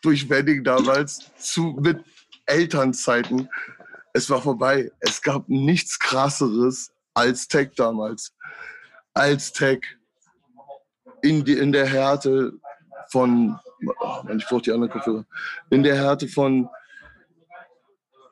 [0.00, 2.02] durch Wedding damals zu, mit
[2.46, 3.50] Elternzeiten.
[4.14, 4.90] Es war vorbei.
[5.00, 8.32] Es gab nichts krasseres als Tech damals.
[9.12, 9.80] Als Tech
[11.20, 12.52] in, die, in der Härte
[13.10, 13.58] von,
[14.00, 15.26] oh ich brauche die anderen Kopfhörer,
[15.68, 16.70] in der Härte von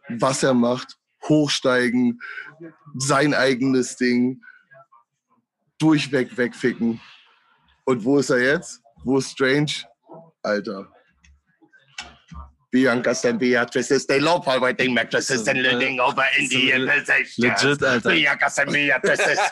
[0.08, 0.96] was er macht,
[1.28, 2.20] hochsteigen,
[2.96, 4.42] sein eigenes Ding,
[5.78, 7.00] durchweg wegficken.
[7.84, 8.82] Und wo ist er jetzt?
[9.04, 9.72] Wo ist Strange?
[10.42, 10.90] Alter.
[12.70, 17.38] Bianca's and Beatrices, they love forwarding mattresses and living over Indian possessions.
[17.38, 18.10] Legit, Alter.
[18.10, 19.38] Bianca's and Beatrices.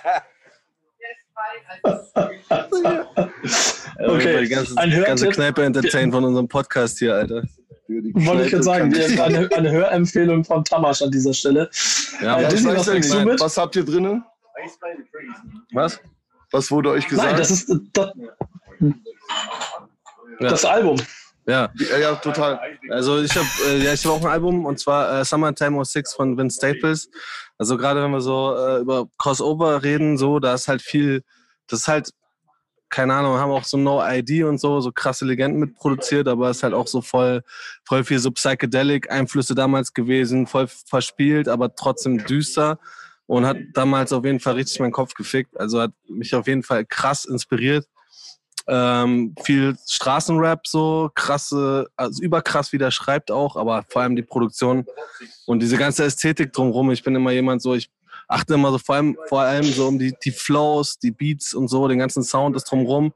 [3.98, 7.42] Okay, Die ganze, ganze Kneipe entertain von unserem Podcast hier, Alter.
[7.88, 11.68] Wollte ich gerade sagen, eine, eine Hörempfehlung von Tamasch an dieser Stelle.
[12.20, 13.40] Ja, Äh, Ja, Disney, was ja bringst du mit?
[13.40, 14.24] Was habt ihr drinnen?
[15.72, 16.00] was?
[16.50, 17.28] Was wurde euch gesagt?
[17.30, 18.12] Nein, das ist das,
[20.38, 20.96] das Album.
[21.46, 22.60] Ja, ja, ja, total.
[22.90, 26.14] also ich habe äh, ja, ich hab auch ein Album und zwar äh, Summertime 06
[26.14, 27.10] von Vince Staples.
[27.58, 31.24] Also gerade wenn wir so äh, über Crossover reden, so, da ist halt viel,
[31.66, 32.10] das ist halt,
[32.92, 36.58] keine Ahnung, haben auch so No ID und so, so krasse Legenden mitproduziert, aber es
[36.58, 37.42] ist halt auch so voll,
[37.84, 42.78] voll viel so Psychedelic-Einflüsse damals gewesen, voll verspielt, aber trotzdem düster
[43.26, 45.58] und hat damals auf jeden Fall richtig meinen Kopf gefickt.
[45.58, 47.88] Also hat mich auf jeden Fall krass inspiriert.
[48.68, 54.22] Ähm, viel Straßenrap so, krasse, also überkrass, wie der schreibt auch, aber vor allem die
[54.22, 54.84] Produktion
[55.46, 56.90] und diese ganze Ästhetik drumherum.
[56.90, 57.90] Ich bin immer jemand so, ich
[58.32, 61.68] achte immer so vor allem, vor allem so um die, die Flows, die Beats und
[61.68, 63.12] so, den ganzen Sound ist drumherum.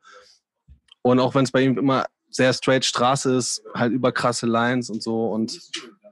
[1.03, 5.03] Und auch wenn es bei ihm immer sehr straight Straße ist, halt überkrasse Lines und
[5.03, 5.29] so.
[5.29, 5.59] Und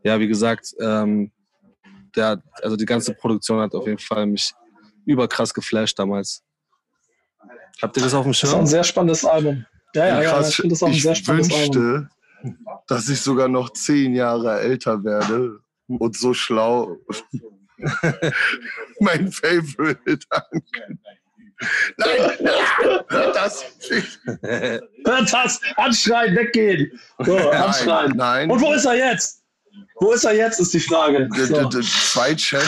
[0.03, 1.33] ja, wie gesagt, ähm,
[2.17, 4.53] der, also die ganze Produktion hat auf jeden Fall mich
[5.05, 6.43] überkrass geflasht damals.
[7.83, 8.67] Habt ihr das auf dem Das ist ein Schirm?
[8.67, 9.67] sehr spannendes Album.
[9.95, 11.83] Ja, ja, ja, Krass, ich finde das auch ein sehr spannendes Album.
[11.83, 12.09] wünschte,
[12.87, 16.97] dass ich sogar noch zehn Jahre älter werde und so schlau
[19.01, 20.19] mein Favorite.
[21.97, 23.65] Nein, nein, das.
[24.43, 25.61] Hört das!
[25.77, 27.01] Anschreien, weggehen!
[27.25, 28.13] So, anschreien.
[28.17, 28.51] nein.
[28.51, 29.43] Und wo ist er jetzt?
[29.97, 31.29] Wo ist er jetzt, ist die Frage.
[31.37, 31.69] Der, So.
[31.81, 32.67] zwei Channel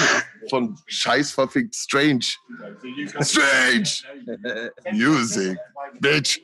[0.49, 2.25] von Scheiß verfickt Strange.
[3.21, 3.89] Strange!
[4.93, 5.59] Music,
[6.01, 6.41] bitch.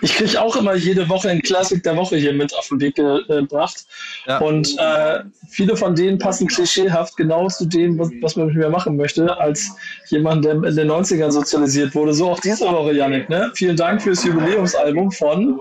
[0.00, 2.94] Ich kriege auch immer jede Woche ein Klassik der Woche hier mit auf den Weg
[2.96, 3.84] gebracht.
[4.26, 4.38] Ja.
[4.38, 8.68] Und äh, viele von denen passen klischeehaft genau zu dem, was, was man mit mir
[8.70, 9.70] machen möchte, als
[10.08, 12.12] jemand, der in den 90ern sozialisiert wurde.
[12.14, 13.28] So auch diese Woche, Yannick.
[13.28, 13.50] Ne?
[13.54, 15.58] Vielen Dank fürs Jubiläumsalbum von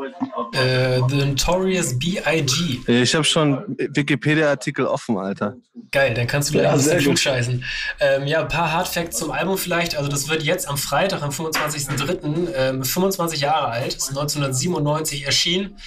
[0.53, 2.79] Äh, The Notorious B.I.G.
[2.87, 5.55] Ich habe schon Wikipedia-Artikel offen, Alter.
[5.91, 7.05] Geil, dann kannst du gleich Ja, ein bisschen sehr gut.
[7.05, 7.63] klugscheißen.
[7.99, 9.95] Ähm, ja, ein paar Hardfacts zum Album vielleicht.
[9.97, 15.77] Also das wird jetzt am Freitag, am 25.03., ähm, 25 Jahre alt, ist 1997 erschienen.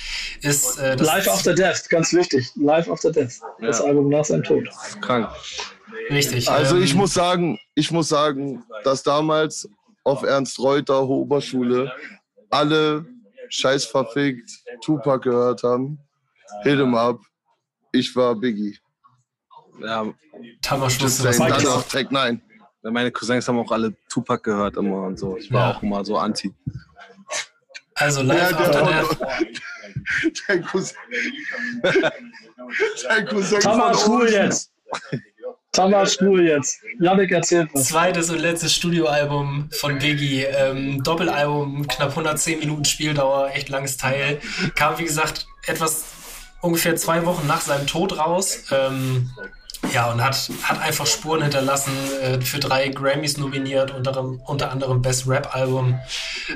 [0.40, 2.50] Ist, äh, das Live After Death, ganz wichtig.
[2.56, 3.40] Live After Death.
[3.60, 3.84] Das Ja.
[3.86, 4.68] Album nach seinem Tod.
[5.00, 5.28] Krank.
[6.10, 6.50] Richtig.
[6.50, 9.68] Also ähm, ich muss sagen, ich muss sagen, dass damals
[10.02, 11.92] auf Ernst Reuter Oberschule
[12.50, 13.06] alle
[13.48, 14.50] scheiß verfickt
[14.82, 15.98] Tupac gehört haben,
[16.62, 17.20] hit him up.
[17.92, 18.76] Ich war Biggie.
[19.80, 20.14] Ja, Mike
[20.62, 22.40] dann auf Tag 9.
[22.82, 25.36] meine Cousins haben auch alle Tupac gehört immer und so.
[25.36, 25.76] Ich war Ja.
[25.76, 26.52] auch immer so anti.
[27.94, 29.18] Also live Ja, der after death.
[30.48, 30.96] Dein Cousin.
[33.08, 34.70] Dein Cousin von Ruhe jetzt.
[35.72, 36.80] Tamas, Ruhe jetzt.
[37.00, 37.86] Janik erzählt was.
[37.86, 40.42] Zweites und letztes Studioalbum von Biggie.
[40.42, 44.40] Ähm, Doppelalbum, knapp 110 Minuten Spieldauer, echt langes Teil.
[44.76, 46.04] Kam, wie gesagt, etwas
[46.60, 48.64] ungefähr zwei Wochen nach seinem Tod raus.
[48.70, 49.30] Ähm,
[49.92, 54.70] ja, und hat, hat einfach Spuren hinterlassen, äh, für drei Grammys nominiert, unter, anderem- unter
[54.70, 55.98] anderem Best Rap Album.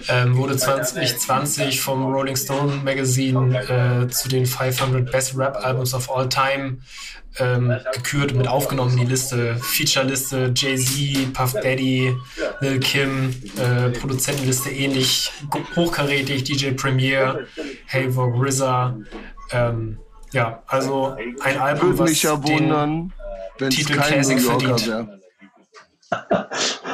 [0.08, 3.58] Ähm, wurde 2020 vom Rolling Stone Magazine
[4.04, 6.78] äh, zu den 500 Best Rap Albums of All Time
[7.38, 9.56] ähm, gekürt und mit aufgenommen in die Liste.
[9.56, 12.16] Feature-Liste Jay-Z, Puff Daddy,
[12.60, 15.30] Lil Kim, äh, Produzentenliste ähnlich
[15.76, 17.46] hochkarätig, DJ Premier,
[17.86, 18.96] Havok, RZA.
[19.52, 19.98] Ähm,
[20.32, 23.12] ja, also ein Album, Würde was mich ja den, wundern,
[23.58, 24.88] wenn es Titel kein Classic New Yorker verdient.
[24.88, 25.18] wäre.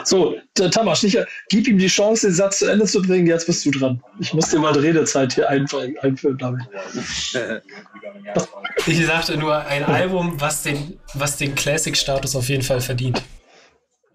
[0.05, 1.18] So, Tamas, nicht,
[1.49, 3.26] gib ihm die Chance, den Satz zu Ende zu bringen.
[3.26, 4.03] Jetzt bist du dran.
[4.18, 6.62] Ich muss dir mal die Redezeit hier einfüllen, einfüllen damit.
[8.87, 13.22] ich sagte nur ein Album, was den, was den Classic-Status auf jeden Fall verdient.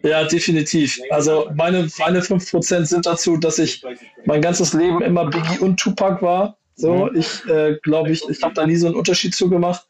[0.03, 0.99] Ja, definitiv.
[1.09, 3.83] Also meine, meine 5% sind dazu, dass ich
[4.25, 6.57] mein ganzes Leben immer Biggie und Tupac war.
[6.79, 9.85] So, ich äh, glaube, ich, ich habe da nie so einen Unterschied zugemacht,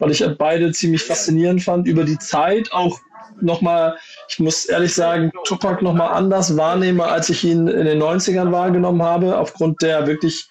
[0.00, 1.86] weil ich beide ziemlich faszinierend fand.
[1.86, 2.98] Über die Zeit auch
[3.40, 3.96] nochmal,
[4.28, 9.02] ich muss ehrlich sagen, Tupac nochmal anders wahrnehme, als ich ihn in den 90ern wahrgenommen
[9.02, 10.48] habe, aufgrund der wirklich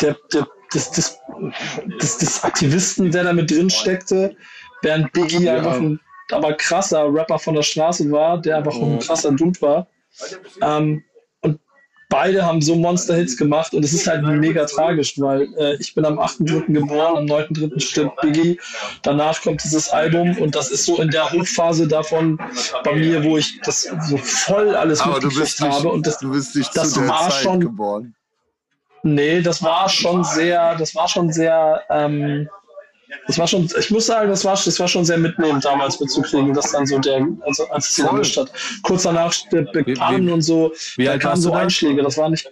[0.00, 1.18] der, der, des, des,
[2.00, 4.34] des, des Aktivisten, der da mit drin steckte,
[4.82, 5.54] während Biggie Ja.
[5.54, 6.00] einfach ein
[6.32, 9.86] aber krasser Rapper von der Straße war, der einfach ein krasser Dude war.
[10.62, 11.04] Ähm,
[12.14, 16.04] beide haben so Monster-Hits gemacht und es ist halt mega tragisch, weil äh, ich bin
[16.04, 16.72] am 8.3.
[16.72, 17.80] geboren, am 9.3.
[17.80, 18.60] stirbt Biggie.
[19.02, 22.38] Danach kommt dieses Album und das ist so in der Hochphase davon
[22.84, 26.30] bei mir, wo ich das so voll alles Aber mitgekriegt nicht, habe und das du
[26.30, 28.14] bist nicht das war Zeit schon- geboren.
[29.02, 32.48] Nee, das war schon sehr, das war schon sehr, ähm,
[33.26, 36.52] das war schon, ich muss sagen, das war, das war schon sehr mitnehmend damals mitzukriegen,
[36.54, 38.52] dass dann so der, also als es gemischt hat.
[38.82, 41.58] Kurz danach Pun wie- und so, wie da kamen so da?
[41.58, 42.50] Einschläge, das war nicht,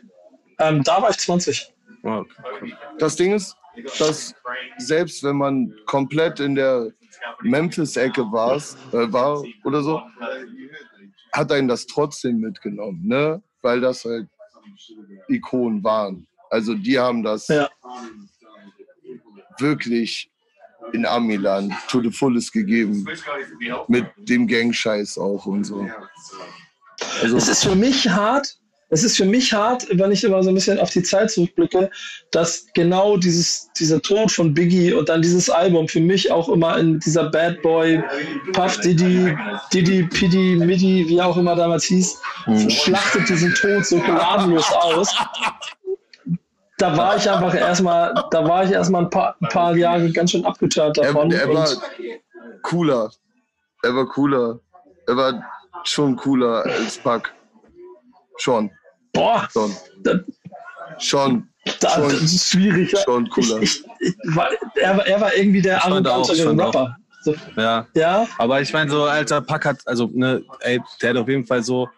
[0.59, 1.73] ähm, da war ich 20.
[2.05, 2.25] Oh,
[2.57, 2.75] okay.
[2.99, 3.57] Das Ding ist,
[3.99, 4.35] dass
[4.79, 6.91] selbst wenn man komplett in der
[7.43, 10.03] Memphis-Ecke war, äh, war oder so,
[11.33, 13.43] hat einen das trotzdem mitgenommen, ne?
[13.63, 14.27] Weil das halt
[15.29, 16.27] Ikonen waren.
[16.51, 17.71] Also die haben das Ja.
[19.59, 20.31] wirklich
[20.93, 23.07] in Amiland to the fullest gegeben.
[23.89, 25.87] Mit dem Gang-Scheiß auch und so.
[27.23, 28.57] Also, Es ist für mich hart,
[28.93, 31.91] es ist für mich hart, wenn ich immer so ein bisschen auf die Zeit zurückblicke,
[32.31, 36.77] dass genau dieses, dieser Tod von Biggie und dann dieses Album für mich auch immer
[36.77, 38.03] in dieser Bad Boy,
[38.53, 39.35] Puff Diddy,
[39.73, 42.21] Diddy, Piddy, Middy, wie auch immer damals hieß,
[42.69, 45.09] schlachtet diesen Tod so gnadenlos aus.
[46.83, 50.33] Da war ich einfach erstmal, da war ich erstmal ein paar, ein paar Jahre ganz
[50.33, 51.31] schön abgeturnt er, davon.
[51.31, 51.81] er war und
[52.63, 53.09] cooler.
[53.85, 54.59] Er war cooler.
[55.07, 55.45] Er war
[55.85, 57.33] schon cooler als Pack.
[58.37, 58.69] Schon,
[59.13, 59.77] boah, schon.
[60.03, 60.15] da,
[60.99, 62.93] Schon, da, Schon- das ist schwierig.
[63.05, 63.63] schon cooler.
[63.63, 66.59] Ich, ich, ich, war, er, war- er war irgendwie der arrogantere.
[66.59, 66.97] Rapper.
[67.23, 71.17] So, Ja, ja, aber ich meine, so alter Pack hat, also, ne, ey, der hat
[71.19, 71.89] auf jeden Fall so.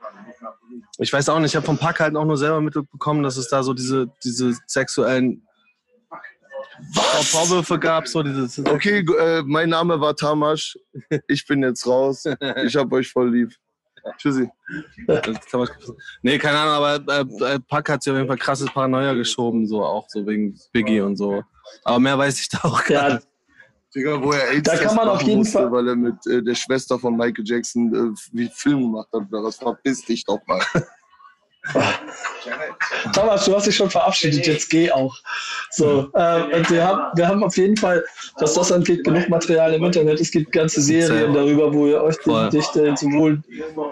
[0.98, 3.48] Ich weiß auch nicht, ich habe vom Pack halt auch nur selber mitbekommen, dass es
[3.48, 5.46] da so diese, diese sexuellen
[7.22, 8.58] Vorwürfe gab, so dieses.
[8.58, 10.76] Okay, äh, mein Name war Tamasch.
[11.28, 12.24] Ich bin jetzt raus.
[12.64, 13.54] Ich hab euch voll lieb.
[14.18, 14.50] Tschüssi.
[16.22, 19.66] Nee, keine Ahnung, aber äh, äh, Pack hat sich auf jeden Fall krasses Paranoia geschoben,
[19.66, 21.42] so auch so wegen Biggie und so.
[21.84, 23.26] Aber mehr weiß ich da auch gar ja, nicht.
[23.94, 26.42] Digga, wo er AIDS Da kann man auf jeden musste, Fall- weil er mit äh,
[26.42, 29.22] der Schwester von Michael Jackson äh, wie Film gemacht hat.
[29.30, 30.60] Das verpiss dich doch mal.
[33.14, 35.16] Thomas, du hast dich schon verabschiedet, jetzt geh auch.
[35.70, 38.04] So, äh, und wir haben, wir haben auf jeden Fall,
[38.38, 40.20] was das angeht, genug Material im Internet.
[40.20, 43.42] Es gibt ganze Serien darüber, wo ihr euch den, den, sowohl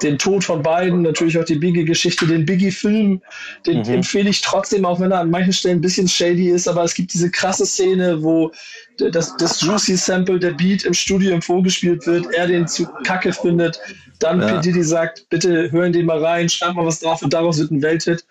[0.02, 3.22] den Tod von beiden, natürlich auch die Biggie-Geschichte, den Biggie-Film,
[3.66, 3.88] den Mhm.
[3.94, 6.92] empfehle ich trotzdem, auch wenn er an manchen Stellen ein bisschen shady ist, aber es
[6.94, 8.52] gibt diese krasse Szene, wo
[8.98, 13.80] das, das Juicy-Sample, der Beat im Studio vorgespielt wird, er den zu kacke findet,
[14.18, 14.54] dann Ja.
[14.54, 14.60] P.
[14.60, 17.82] Diddy sagt, bitte hören den mal rein, schreib mal was drauf und daraus wird ein
[17.82, 18.24] Welthit.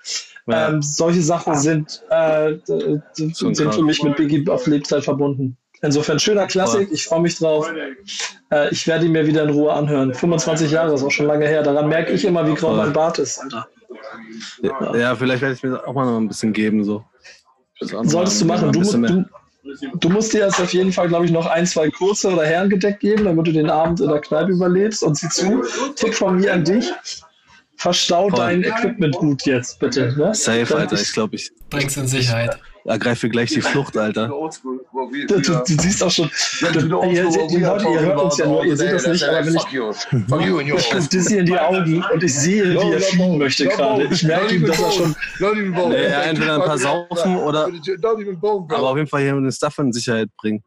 [0.48, 0.70] Ja.
[0.70, 3.76] Ähm, solche Sachen sind, äh, sind krass.
[3.76, 5.58] für mich mit Biggie auf Lebzeit verbunden.
[5.84, 7.72] Insofern schöner Klassik, ich freue mich drauf.
[8.52, 10.14] Äh, ich werde ihn mir wieder in Ruhe anhören.
[10.14, 11.64] 25 Jahre ist auch schon lange her.
[11.64, 13.40] Daran merke ich immer, wie grau mein Bart ist.
[13.40, 13.68] Alter.
[14.62, 16.84] Ja, ja, vielleicht werde ich mir auch mal noch ein bisschen geben.
[16.84, 17.04] So.
[17.80, 18.72] Solltest du machen.
[18.72, 19.26] Du musst, du,
[19.96, 23.00] du musst dir jetzt auf jeden Fall, glaube ich, noch ein, zwei kurze oder Herrengedeck
[23.00, 25.04] geben, damit du den Abend in der Kneipe überlebst.
[25.04, 25.64] Und sieh zu,
[25.96, 26.92] Tipp von mir an dich.
[27.78, 28.40] Verstau Voll.
[28.40, 30.14] dein Equipment gut jetzt, bitte.
[30.18, 30.36] Ne?
[30.36, 30.94] Safe, Alter.
[30.96, 32.60] ich- Ich glaube, ich Bring's in Sicherheit.
[32.86, 34.28] Ergreife gleich die Flucht, Alter.
[35.28, 36.30] Du, du, du siehst auch schon,
[36.62, 39.56] du, ihr, ihr, Leute, ihr hört uns ja nur, ihr seht das nicht, aber wenn
[39.56, 39.64] ich,
[40.78, 44.04] ich gucke Dizzy in die Augen und ich sehe, wie er fliegen möchte gerade.
[44.12, 45.16] Ich merke ihm, dass er schon,
[45.90, 45.96] Nee,
[46.30, 47.68] entweder ein paar saufen oder-
[48.78, 50.64] Aber auf jeden Fall hier den Stuff in Sicherheit bringen.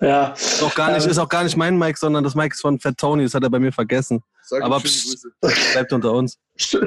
[0.00, 2.60] ja, Ist auch gar nicht, ist auch gar nicht mein Mic, sondern das Mic ist
[2.60, 3.24] von Fat Tony.
[3.24, 4.22] Das hat er bei mir vergessen.
[4.60, 5.26] Aber pst,
[5.72, 6.38] bleibt unter uns.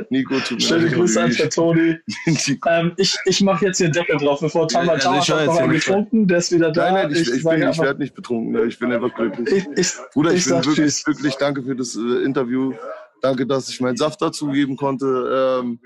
[0.09, 1.97] Nico, tut mir schöne Grüße an ich- Herr Toni.
[2.67, 5.39] Ähm, ich ich mache jetzt hier den Deckel drauf, bevor Tama Ja, Tama ich höre
[5.39, 5.85] hat noch jetzt einen nicht.
[5.85, 6.91] getrunken, der ist wieder da.
[6.91, 8.51] Nein, nein, ich, ich, ich einfach- werde nicht betrunken.
[8.53, 8.65] ne?
[8.65, 9.47] Ich bin einfach glücklich.
[9.51, 11.07] ich, ich, Bruder, ich, ich bin sag wirklich, Tschüss.
[11.07, 12.73] wirklich danke für das äh, Interview.
[13.21, 15.59] Danke, dass ich meinen Saft dazu geben konnte.
[15.61, 15.79] Ähm,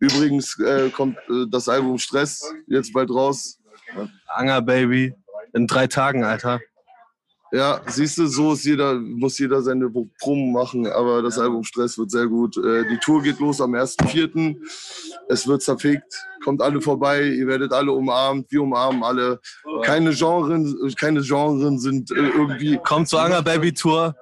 [0.00, 3.58] übrigens äh, kommt äh, das Album Stress jetzt bald raus.
[4.26, 5.14] Anger Baby.
[5.52, 6.60] In drei Tagen, Alter.
[7.52, 11.98] Ja, siehst du, so ist jeder, muss jeder seine Promo machen, aber das Album Stress
[11.98, 12.56] wird sehr gut.
[12.56, 14.56] Äh, die Tour geht los am 1.4.
[15.28, 16.14] Es wird zerfickt.
[16.44, 19.40] Kommt alle vorbei, ihr werdet alle umarmt, wir umarmen alle.
[19.82, 22.78] Keine Genren, keine Genren sind äh, irgendwie.
[22.78, 24.14] Kommt zur Anger Baby Tour.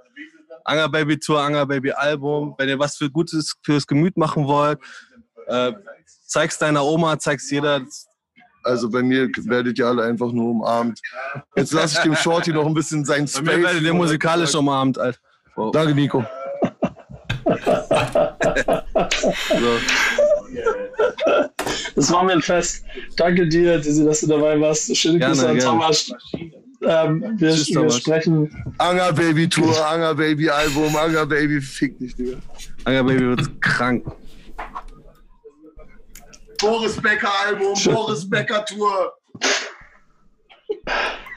[0.64, 2.54] Anger Baby Tour, Anger Baby Album.
[2.56, 4.78] Wenn ihr was für Gutes fürs Gemüt machen wollt,
[5.46, 5.72] äh,
[6.26, 7.82] zeig's deiner Oma, zeig's jeder.
[8.64, 11.00] Also bei mir werdet ihr alle einfach nur umarmt.
[11.56, 13.92] Jetzt lasse ich dem Shorty noch ein bisschen sein Bei mir werdet ihr Space.
[13.96, 15.18] musikalisch umarmt, Alter.
[15.56, 15.72] Wow.
[15.72, 16.24] Danke, Nico.
[19.48, 19.78] So.
[21.96, 22.84] Das war mir ein Fest.
[23.16, 24.94] Danke dir, dass du dabei warst.
[24.96, 25.70] Schöne Gerne, Grüße an gerne.
[25.70, 26.12] Thomas.
[26.80, 27.96] Ähm, wir, Tschüss, wir Thomas.
[27.96, 28.64] sprechen.
[28.78, 32.38] Anger Baby Tour, Anger Baby Album, Anger Baby, fick dich, Digga.
[32.84, 34.04] Anger Baby wird krank.
[36.58, 39.12] Boris Becker Album, Boris Becker Tour.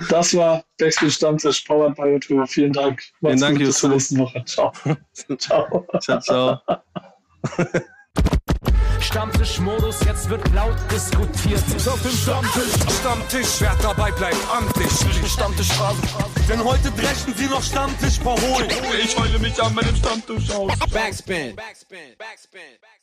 [0.09, 2.49] Das war Backspin Stammtisch, Powered by YouTube.
[2.49, 3.01] Vielen Dank.
[3.19, 4.43] Vielen Dank, gut, bis zur nächsten Woche.
[4.45, 4.71] Ciao.
[5.37, 5.87] Ciao.
[5.99, 6.59] Ciao, ciao.
[8.99, 11.61] Stammtischmodus, jetzt wird laut diskutiert.
[11.75, 14.91] Ist auf dem Stammtisch, Stammtisch, wer dabei bleibt, amtlich.
[15.29, 16.01] Stammtischphase,
[16.47, 18.69] denn heute dreschen sie noch Stammtisch verholen.
[19.03, 20.71] Ich heule mich an meinem Stammtisch aus.
[20.93, 21.55] Backspin.
[21.55, 21.55] Backspin.
[21.55, 22.61] Backspin.
[22.79, 23.00] Backspin.